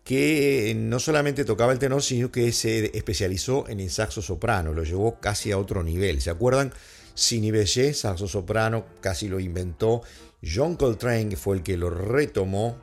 que 0.03 0.73
no 0.75 0.99
solamente 0.99 1.45
tocaba 1.45 1.71
el 1.71 1.79
tenor, 1.79 2.01
sino 2.01 2.31
que 2.31 2.51
se 2.51 2.97
especializó 2.97 3.67
en 3.67 3.79
el 3.79 3.91
saxo 3.91 4.23
soprano, 4.23 4.73
lo 4.73 4.83
llevó 4.83 5.19
casi 5.19 5.51
a 5.51 5.59
otro 5.59 5.83
nivel. 5.83 6.19
¿Se 6.19 6.31
acuerdan? 6.31 6.73
Sidney 7.13 7.51
Bechet, 7.51 7.93
saxo 7.93 8.27
soprano, 8.27 8.85
casi 9.01 9.27
lo 9.27 9.39
inventó. 9.39 10.03
John 10.43 10.75
Coltrane 10.75 11.35
fue 11.35 11.57
el 11.57 11.63
que 11.63 11.77
lo 11.77 11.89
retomó 11.89 12.77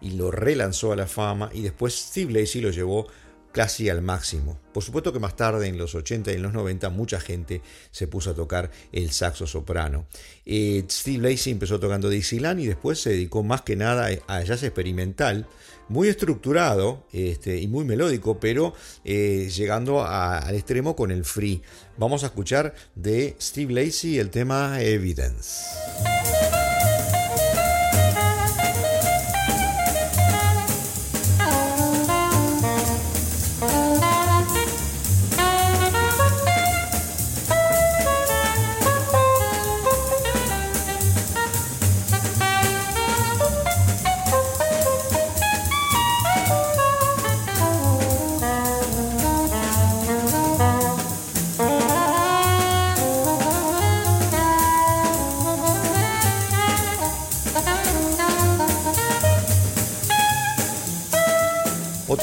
y 0.00 0.12
lo 0.12 0.30
relanzó 0.30 0.92
a 0.92 0.96
la 0.96 1.06
fama, 1.06 1.50
y 1.52 1.62
después 1.62 1.94
Steve 1.94 2.32
Lacey 2.32 2.60
lo 2.60 2.70
llevó 2.70 3.06
casi 3.54 3.88
al 3.88 4.02
máximo. 4.02 4.58
Por 4.72 4.82
supuesto 4.82 5.12
que 5.12 5.20
más 5.20 5.36
tarde, 5.36 5.68
en 5.68 5.78
los 5.78 5.94
80 5.94 6.32
y 6.32 6.34
en 6.34 6.42
los 6.42 6.52
90, 6.52 6.90
mucha 6.90 7.20
gente 7.20 7.62
se 7.92 8.08
puso 8.08 8.30
a 8.30 8.34
tocar 8.34 8.70
el 8.92 9.12
saxo 9.12 9.46
soprano. 9.46 10.06
Eh, 10.44 10.84
Steve 10.90 11.30
Lacey 11.30 11.52
empezó 11.52 11.78
tocando 11.78 12.10
Dixieland 12.10 12.60
y 12.60 12.66
después 12.66 13.00
se 13.00 13.10
dedicó 13.10 13.44
más 13.44 13.62
que 13.62 13.76
nada 13.76 14.08
a 14.26 14.42
jazz 14.42 14.64
experimental, 14.64 15.46
muy 15.88 16.08
estructurado 16.08 17.06
este, 17.12 17.60
y 17.60 17.68
muy 17.68 17.84
melódico, 17.84 18.40
pero 18.40 18.74
eh, 19.04 19.48
llegando 19.54 20.04
al 20.04 20.54
extremo 20.54 20.96
con 20.96 21.12
el 21.12 21.24
free. 21.24 21.62
Vamos 21.96 22.24
a 22.24 22.26
escuchar 22.26 22.74
de 22.96 23.36
Steve 23.40 23.72
Lacey 23.72 24.18
el 24.18 24.30
tema 24.30 24.82
Evidence. 24.82 25.64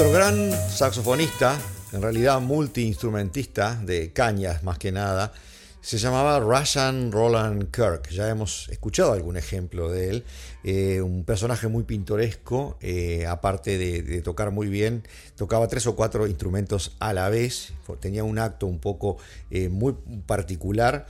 Otro 0.02 0.14
gran 0.14 0.52
saxofonista, 0.52 1.60
en 1.92 2.02
realidad 2.02 2.42
multiinstrumentista 2.42 3.76
de 3.76 4.12
cañas 4.12 4.64
más 4.64 4.80
que 4.80 4.92
nada, 4.92 5.32
se 5.80 6.00
llamaba 6.00 6.40
Russian 6.40 7.12
Roland 7.12 7.70
Kirk. 7.70 8.10
Ya 8.10 8.28
hemos 8.28 8.68
escuchado 8.70 9.14
algún 9.14 9.38
ejemplo 9.38 9.92
de 9.92 10.10
él. 10.10 10.24
Eh, 10.64 11.02
un 11.02 11.24
personaje 11.24 11.68
muy 11.68 11.84
pintoresco, 11.84 12.80
eh, 12.82 13.28
aparte 13.28 13.78
de, 13.78 14.24
tocar 14.24 14.50
muy 14.50 14.70
bien, 14.70 15.04
tocaba 15.36 15.68
tres 15.68 15.86
o 15.86 15.96
cuatro 15.96 16.26
instrumentos 16.26 16.96
a 16.98 17.14
la 17.14 17.30
vez. 17.30 17.74
Tenía 18.00 18.24
un 18.24 18.40
acto 18.40 18.66
un 18.66 18.80
poco 18.80 19.18
eh, 19.52 19.70
muy 19.70 19.94
particular, 20.26 21.06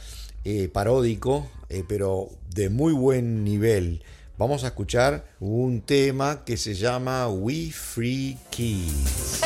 paródico, 0.74 1.50
pero 1.88 2.28
de 2.50 2.68
muy 2.68 2.92
buen 2.92 3.46
nivel 3.46 4.04
vamos 4.42 4.64
a 4.64 4.70
escuchar 4.70 5.24
un 5.40 5.82
tema 5.82 6.44
que 6.44 6.58
se 6.58 6.74
llama 6.74 7.28
We 7.28 7.70
Free 7.72 8.40
Keys. 8.50 9.40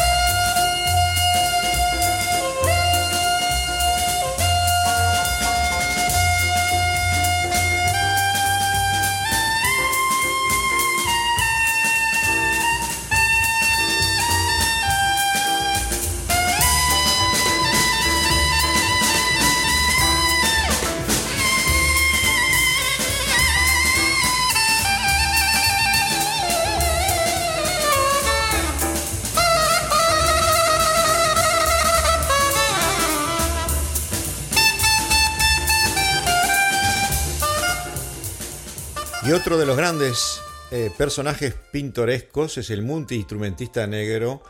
Y 39.28 39.32
otro 39.32 39.58
de 39.58 39.66
los 39.66 39.76
grandes 39.76 40.40
eh, 40.70 40.92
personajes 40.96 41.56
pintorescos 41.72 42.60
es 42.60 42.70
el 42.70 42.84
multiinstrumentista 42.84 43.88
negro 43.88 44.44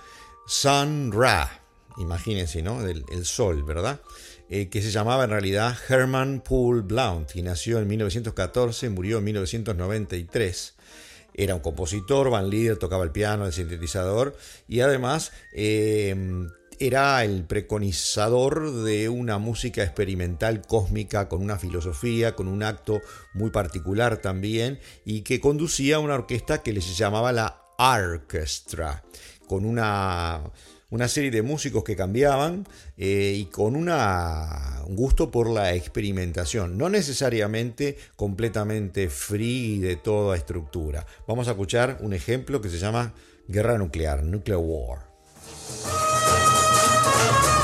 Sun 0.47 1.13
Ra. 1.13 1.61
Imagínense, 1.97 2.61
¿no? 2.61 2.85
El, 2.85 3.25
sol, 3.25 3.63
¿verdad? 3.63 4.01
Eh, 4.49 4.67
que 4.67 4.81
se 4.81 4.91
llamaba 4.91 5.23
en 5.23 5.29
realidad 5.29 5.77
Herman 5.87 6.41
Poole 6.41 6.81
Blount 6.81 7.37
y 7.37 7.41
nació 7.41 7.79
en 7.79 7.87
1914, 7.87 8.89
murió 8.89 9.19
en 9.19 9.23
1993. 9.23 10.73
Era 11.33 11.55
un 11.55 11.61
compositor, 11.61 12.29
van 12.29 12.49
líder, 12.49 12.75
tocaba 12.75 13.05
el 13.05 13.11
piano, 13.11 13.45
el 13.45 13.53
sintetizador 13.53 14.35
y 14.67 14.81
además 14.81 15.31
eh, 15.53 16.13
era 16.79 17.23
el 17.23 17.43
preconizador 17.45 18.83
de 18.83 19.09
una 19.09 19.37
música 19.37 19.83
experimental 19.83 20.61
cósmica 20.61 21.29
con 21.29 21.41
una 21.41 21.57
filosofía, 21.57 22.35
con 22.35 22.47
un 22.47 22.63
acto 22.63 23.01
muy 23.33 23.49
particular 23.49 24.17
también 24.17 24.79
y 25.05 25.21
que 25.21 25.39
conducía 25.39 25.97
a 25.97 25.99
una 25.99 26.15
orquesta 26.15 26.63
que 26.63 26.73
les 26.73 26.97
llamaba 26.97 27.31
la 27.31 27.61
Orchestra, 27.77 29.03
con 29.47 29.65
una, 29.65 30.41
una 30.89 31.07
serie 31.07 31.31
de 31.31 31.41
músicos 31.41 31.83
que 31.83 31.95
cambiaban 31.95 32.67
eh, 32.97 33.33
y 33.35 33.45
con 33.45 33.75
un 33.75 34.95
gusto 34.95 35.31
por 35.31 35.49
la 35.49 35.73
experimentación, 35.73 36.77
no 36.77 36.89
necesariamente 36.89 37.97
completamente 38.15 39.09
free 39.09 39.79
de 39.79 39.95
toda 39.97 40.37
estructura. 40.37 41.05
Vamos 41.27 41.47
a 41.47 41.51
escuchar 41.51 41.97
un 42.01 42.13
ejemplo 42.13 42.61
que 42.61 42.69
se 42.69 42.79
llama 42.79 43.13
Guerra 43.47 43.77
Nuclear, 43.77 44.23
Nuclear 44.23 44.59
War. 44.59 45.05
Thank 47.17 47.45
you. 47.45 47.54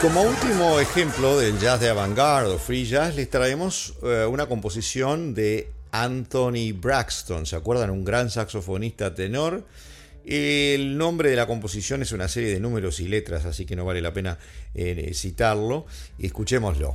Como 0.00 0.22
último 0.22 0.78
ejemplo 0.78 1.38
del 1.38 1.58
jazz 1.58 1.80
de 1.80 1.88
avant-garde 1.88 2.54
o 2.54 2.58
free 2.58 2.84
jazz, 2.84 3.16
les 3.16 3.28
traemos 3.28 3.94
eh, 4.02 4.26
una 4.26 4.46
composición 4.46 5.34
de 5.34 5.72
Anthony 5.90 6.72
Braxton. 6.72 7.46
¿Se 7.46 7.56
acuerdan? 7.56 7.90
Un 7.90 8.04
gran 8.04 8.30
saxofonista 8.30 9.14
tenor. 9.14 9.64
El 10.24 10.98
nombre 10.98 11.30
de 11.30 11.36
la 11.36 11.46
composición 11.46 12.02
es 12.02 12.12
una 12.12 12.28
serie 12.28 12.52
de 12.52 12.60
números 12.60 13.00
y 13.00 13.08
letras, 13.08 13.44
así 13.44 13.66
que 13.66 13.74
no 13.74 13.84
vale 13.84 14.00
la 14.00 14.12
pena 14.12 14.38
eh, 14.74 15.12
citarlo. 15.14 15.86
Escuchémoslo. 16.18 16.94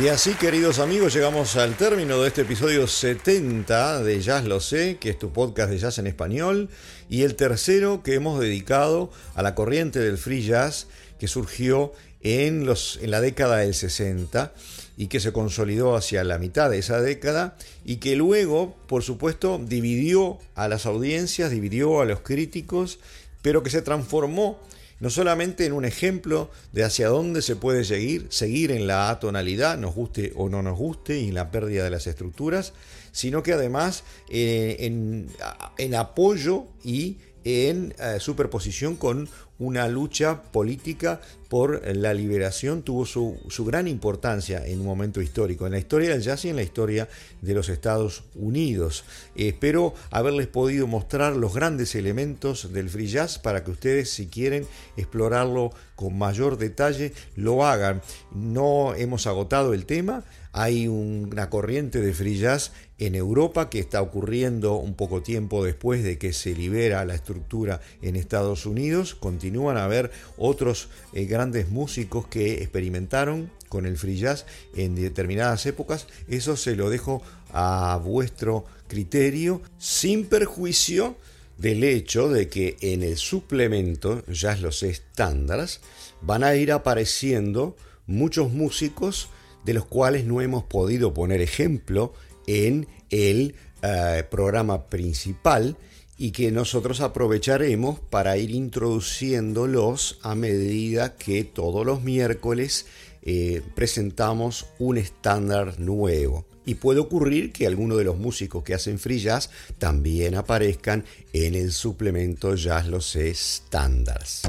Y 0.00 0.06
así, 0.06 0.34
queridos 0.34 0.78
amigos, 0.78 1.12
llegamos 1.12 1.56
al 1.56 1.76
término 1.76 2.22
de 2.22 2.28
este 2.28 2.42
episodio 2.42 2.86
70 2.86 4.00
de 4.04 4.20
Jazz 4.20 4.44
Lo 4.44 4.60
Sé, 4.60 4.96
que 5.00 5.10
es 5.10 5.18
tu 5.18 5.32
podcast 5.32 5.70
de 5.70 5.78
jazz 5.78 5.98
en 5.98 6.06
español, 6.06 6.68
y 7.08 7.22
el 7.22 7.34
tercero 7.34 8.04
que 8.04 8.14
hemos 8.14 8.38
dedicado 8.38 9.10
a 9.34 9.42
la 9.42 9.56
corriente 9.56 9.98
del 9.98 10.16
free 10.16 10.42
jazz 10.42 10.86
que 11.18 11.26
surgió 11.26 11.92
en, 12.20 12.64
los, 12.64 13.00
en 13.02 13.10
la 13.10 13.20
década 13.20 13.56
del 13.56 13.74
60 13.74 14.52
y 14.96 15.08
que 15.08 15.18
se 15.18 15.32
consolidó 15.32 15.96
hacia 15.96 16.22
la 16.22 16.38
mitad 16.38 16.70
de 16.70 16.78
esa 16.78 17.00
década 17.00 17.56
y 17.84 17.96
que 17.96 18.14
luego, 18.14 18.76
por 18.86 19.02
supuesto, 19.02 19.60
dividió 19.60 20.38
a 20.54 20.68
las 20.68 20.86
audiencias, 20.86 21.50
dividió 21.50 22.00
a 22.00 22.04
los 22.04 22.20
críticos, 22.20 23.00
pero 23.42 23.64
que 23.64 23.70
se 23.70 23.82
transformó 23.82 24.60
no 25.00 25.10
solamente 25.10 25.64
en 25.64 25.72
un 25.72 25.84
ejemplo 25.84 26.50
de 26.72 26.84
hacia 26.84 27.08
dónde 27.08 27.42
se 27.42 27.56
puede 27.56 27.84
seguir, 27.84 28.26
seguir 28.30 28.70
en 28.70 28.86
la 28.86 29.10
atonalidad, 29.10 29.78
nos 29.78 29.94
guste 29.94 30.32
o 30.36 30.48
no 30.48 30.62
nos 30.62 30.76
guste, 30.76 31.18
y 31.18 31.28
en 31.28 31.34
la 31.34 31.50
pérdida 31.50 31.84
de 31.84 31.90
las 31.90 32.06
estructuras, 32.06 32.72
sino 33.12 33.42
que 33.42 33.52
además 33.52 34.04
eh, 34.28 34.76
en, 34.80 35.94
apoyo 35.94 36.66
y 36.84 37.18
en 37.44 37.94
eh, 37.98 38.16
superposición 38.20 38.96
con 38.96 39.28
una 39.58 39.88
lucha 39.88 40.42
política 40.42 41.20
por 41.48 41.82
la 41.96 42.14
liberación 42.14 42.82
tuvo 42.82 43.06
su, 43.06 43.64
gran 43.64 43.88
importancia 43.88 44.64
en 44.66 44.80
un 44.80 44.86
momento 44.86 45.20
histórico, 45.20 45.66
en 45.66 45.72
la 45.72 45.78
historia 45.78 46.10
del 46.10 46.22
jazz 46.22 46.44
y 46.44 46.50
en 46.50 46.56
la 46.56 46.62
historia 46.62 47.08
de 47.40 47.54
los 47.54 47.68
Estados 47.68 48.24
Unidos. 48.34 49.04
espero 49.34 49.94
haberles 50.10 50.46
podido 50.46 50.86
mostrar 50.86 51.36
los 51.36 51.54
grandes 51.54 51.94
elementos 51.94 52.72
del 52.72 52.90
free 52.90 53.08
jazz 53.08 53.38
para 53.38 53.64
que 53.64 53.70
ustedes 53.70 54.10
si 54.10 54.26
quieren 54.26 54.66
explorarlo 54.96 55.72
con 55.96 56.16
mayor 56.16 56.58
detalle 56.58 57.12
lo 57.34 57.66
hagan. 57.66 58.02
No 58.32 58.94
hemos 58.94 59.26
agotado 59.26 59.74
el 59.74 59.86
tema, 59.86 60.24
hay 60.58 60.88
una 60.88 61.50
corriente 61.50 62.00
de 62.00 62.12
free 62.12 62.36
jazz 62.36 62.72
en 62.98 63.14
Europa 63.14 63.70
que 63.70 63.78
está 63.78 64.02
ocurriendo 64.02 64.74
un 64.74 64.94
poco 64.94 65.22
tiempo 65.22 65.64
después 65.64 66.02
de 66.02 66.18
que 66.18 66.32
se 66.32 66.52
libera 66.52 67.04
la 67.04 67.14
estructura 67.14 67.80
en 68.02 68.16
Estados 68.16 68.66
Unidos. 68.66 69.14
Continúan 69.14 69.76
a 69.76 69.84
haber 69.84 70.10
otros 70.36 70.88
eh, 71.12 71.26
grandes 71.26 71.68
músicos 71.68 72.26
que 72.26 72.54
experimentaron 72.54 73.52
con 73.68 73.86
el 73.86 73.96
free 73.96 74.18
jazz 74.18 74.46
en 74.74 74.96
determinadas 74.96 75.64
épocas. 75.66 76.08
Eso 76.26 76.56
se 76.56 76.74
lo 76.74 76.90
dejo 76.90 77.22
a 77.52 78.00
vuestro 78.02 78.64
criterio, 78.88 79.62
sin 79.78 80.26
perjuicio 80.26 81.16
del 81.56 81.84
hecho 81.84 82.28
de 82.28 82.48
que 82.48 82.76
en 82.80 83.04
el 83.04 83.16
suplemento, 83.16 84.24
ya 84.26 84.56
los 84.56 84.82
estándares, 84.82 85.80
van 86.20 86.42
a 86.42 86.56
ir 86.56 86.72
apareciendo 86.72 87.76
muchos 88.08 88.50
músicos 88.50 89.28
de 89.64 89.74
los 89.74 89.84
cuales 89.86 90.24
no 90.24 90.40
hemos 90.40 90.64
podido 90.64 91.14
poner 91.14 91.40
ejemplo 91.40 92.12
en 92.46 92.86
el 93.10 93.54
eh, 93.82 94.24
programa 94.30 94.86
principal 94.86 95.76
y 96.16 96.32
que 96.32 96.50
nosotros 96.50 97.00
aprovecharemos 97.00 98.00
para 98.00 98.36
ir 98.36 98.50
introduciéndolos 98.50 100.18
a 100.22 100.34
medida 100.34 101.16
que 101.16 101.44
todos 101.44 101.86
los 101.86 102.02
miércoles 102.02 102.86
eh, 103.22 103.62
presentamos 103.76 104.66
un 104.78 104.98
estándar 104.98 105.78
nuevo. 105.78 106.44
Y 106.66 106.74
puede 106.74 107.00
ocurrir 107.00 107.52
que 107.52 107.66
algunos 107.66 107.96
de 107.98 108.04
los 108.04 108.18
músicos 108.18 108.64
que 108.64 108.74
hacen 108.74 108.98
free 108.98 109.20
jazz 109.20 109.50
también 109.78 110.34
aparezcan 110.34 111.04
en 111.32 111.54
el 111.54 111.72
suplemento 111.72 112.56
Jazz 112.56 112.88
Los 112.88 113.16
Estándares. 113.16 114.42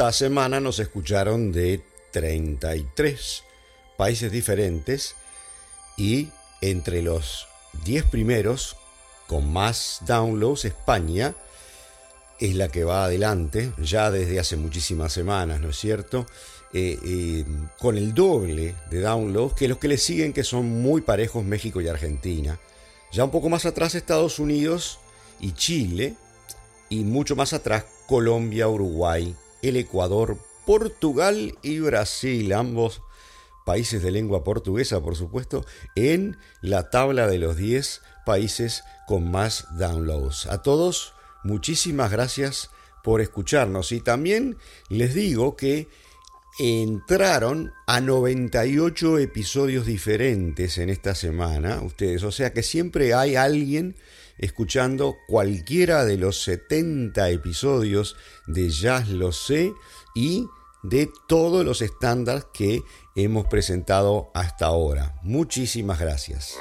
Esta 0.00 0.12
semana 0.12 0.60
nos 0.60 0.78
escucharon 0.78 1.52
de 1.52 1.82
33 2.12 3.44
países 3.98 4.32
diferentes 4.32 5.14
y 5.98 6.28
entre 6.62 7.02
los 7.02 7.46
10 7.84 8.06
primeros 8.06 8.78
con 9.26 9.52
más 9.52 9.98
downloads 10.06 10.64
España 10.64 11.34
es 12.38 12.54
la 12.54 12.68
que 12.68 12.84
va 12.84 13.04
adelante 13.04 13.74
ya 13.76 14.10
desde 14.10 14.40
hace 14.40 14.56
muchísimas 14.56 15.12
semanas, 15.12 15.60
¿no 15.60 15.68
es 15.68 15.76
cierto? 15.76 16.24
Eh, 16.72 16.98
eh, 17.04 17.44
con 17.78 17.98
el 17.98 18.14
doble 18.14 18.74
de 18.88 19.02
downloads 19.02 19.52
que 19.52 19.68
los 19.68 19.76
que 19.76 19.88
le 19.88 19.98
siguen 19.98 20.32
que 20.32 20.44
son 20.44 20.64
muy 20.80 21.02
parejos 21.02 21.44
México 21.44 21.78
y 21.82 21.88
Argentina. 21.88 22.58
Ya 23.12 23.24
un 23.24 23.30
poco 23.30 23.50
más 23.50 23.66
atrás 23.66 23.94
Estados 23.94 24.38
Unidos 24.38 24.98
y 25.40 25.52
Chile 25.52 26.14
y 26.88 27.04
mucho 27.04 27.36
más 27.36 27.52
atrás 27.52 27.84
Colombia, 28.06 28.66
Uruguay, 28.66 29.36
el 29.62 29.76
Ecuador, 29.76 30.38
Portugal 30.66 31.58
y 31.62 31.80
Brasil, 31.80 32.52
ambos 32.52 33.02
países 33.64 34.02
de 34.02 34.10
lengua 34.10 34.44
portuguesa, 34.44 35.00
por 35.00 35.16
supuesto, 35.16 35.64
en 35.94 36.36
la 36.60 36.90
tabla 36.90 37.26
de 37.26 37.38
los 37.38 37.56
10 37.56 38.02
países 38.26 38.84
con 39.06 39.30
más 39.30 39.66
downloads. 39.78 40.46
A 40.46 40.62
todos, 40.62 41.14
muchísimas 41.44 42.10
gracias 42.10 42.70
por 43.02 43.20
escucharnos 43.20 43.92
y 43.92 44.00
también 44.00 44.56
les 44.88 45.14
digo 45.14 45.56
que 45.56 45.88
entraron 46.58 47.72
a 47.86 48.00
98 48.00 49.18
episodios 49.18 49.86
diferentes 49.86 50.78
en 50.78 50.90
esta 50.90 51.14
semana, 51.14 51.80
ustedes, 51.80 52.22
o 52.24 52.32
sea 52.32 52.52
que 52.52 52.62
siempre 52.62 53.14
hay 53.14 53.36
alguien 53.36 53.96
escuchando 54.40 55.18
cualquiera 55.28 56.04
de 56.04 56.16
los 56.16 56.42
70 56.42 57.28
episodios 57.30 58.16
de 58.46 58.70
Jazz 58.70 59.08
Lo 59.08 59.32
Sé 59.32 59.72
y 60.14 60.46
de 60.82 61.10
todos 61.28 61.64
los 61.64 61.82
estándares 61.82 62.46
que 62.52 62.82
hemos 63.14 63.46
presentado 63.46 64.30
hasta 64.34 64.66
ahora. 64.66 65.14
Muchísimas 65.22 66.00
gracias. 66.00 66.56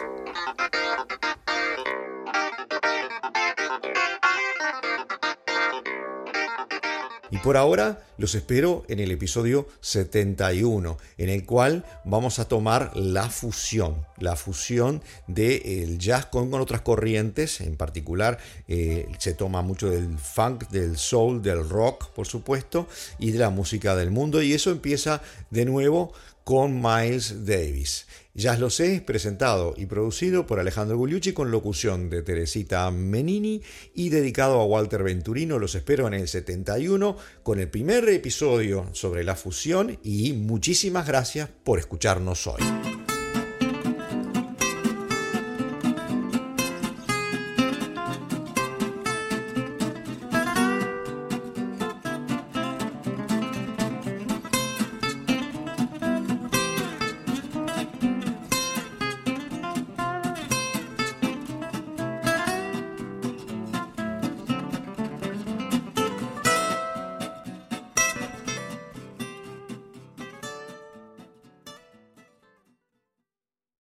Y 7.31 7.37
por 7.37 7.57
ahora 7.57 8.03
los 8.17 8.33
espero 8.35 8.83
en 8.87 8.99
el 8.99 9.11
episodio 9.11 9.67
71, 9.81 10.97
en 11.17 11.29
el 11.29 11.45
cual 11.45 11.85
vamos 12.03 12.39
a 12.39 12.47
tomar 12.47 12.91
la 12.95 13.29
fusión, 13.29 14.05
la 14.17 14.35
fusión 14.35 15.03
del 15.27 15.99
jazz 15.99 16.25
con, 16.25 16.53
otras 16.55 16.81
corrientes, 16.81 17.61
en 17.61 17.77
particular 17.77 18.39
eh, 18.67 19.07
se 19.19 19.33
toma 19.33 19.61
mucho 19.61 19.89
del 19.89 20.17
funk, 20.17 20.69
del 20.69 20.97
soul, 20.97 21.41
del 21.41 21.67
rock, 21.69 22.09
por 22.11 22.25
supuesto, 22.27 22.87
y 23.19 23.31
de 23.31 23.39
la 23.39 23.51
música 23.51 23.95
del 23.95 24.09
mundo, 24.09 24.41
y 24.41 24.53
eso 24.53 24.71
empieza 24.71 25.21
de 25.51 25.65
nuevo 25.65 26.13
con 26.43 26.81
Miles 26.81 27.45
Davis. 27.45 28.07
Ya 28.33 28.57
lo 28.57 28.69
sé, 28.69 29.01
presentado 29.01 29.73
y 29.75 29.87
producido 29.87 30.45
por 30.45 30.59
Alejandro 30.59 30.97
Gugliucci 30.97 31.33
con 31.33 31.51
locución 31.51 32.09
de 32.09 32.21
Teresita 32.21 32.89
Menini 32.91 33.61
y 33.93 34.09
dedicado 34.09 34.59
a 34.61 34.65
Walter 34.65 35.03
Venturino. 35.03 35.57
Los 35.57 35.75
espero 35.75 36.07
en 36.07 36.13
el 36.13 36.27
71 36.27 37.17
con 37.43 37.59
el 37.59 37.69
primer 37.69 38.07
episodio 38.07 38.87
sobre 38.93 39.23
la 39.23 39.35
fusión 39.35 39.99
y 40.03 40.33
muchísimas 40.33 41.07
gracias 41.07 41.49
por 41.63 41.79
escucharnos 41.79 42.45
hoy. 42.47 42.61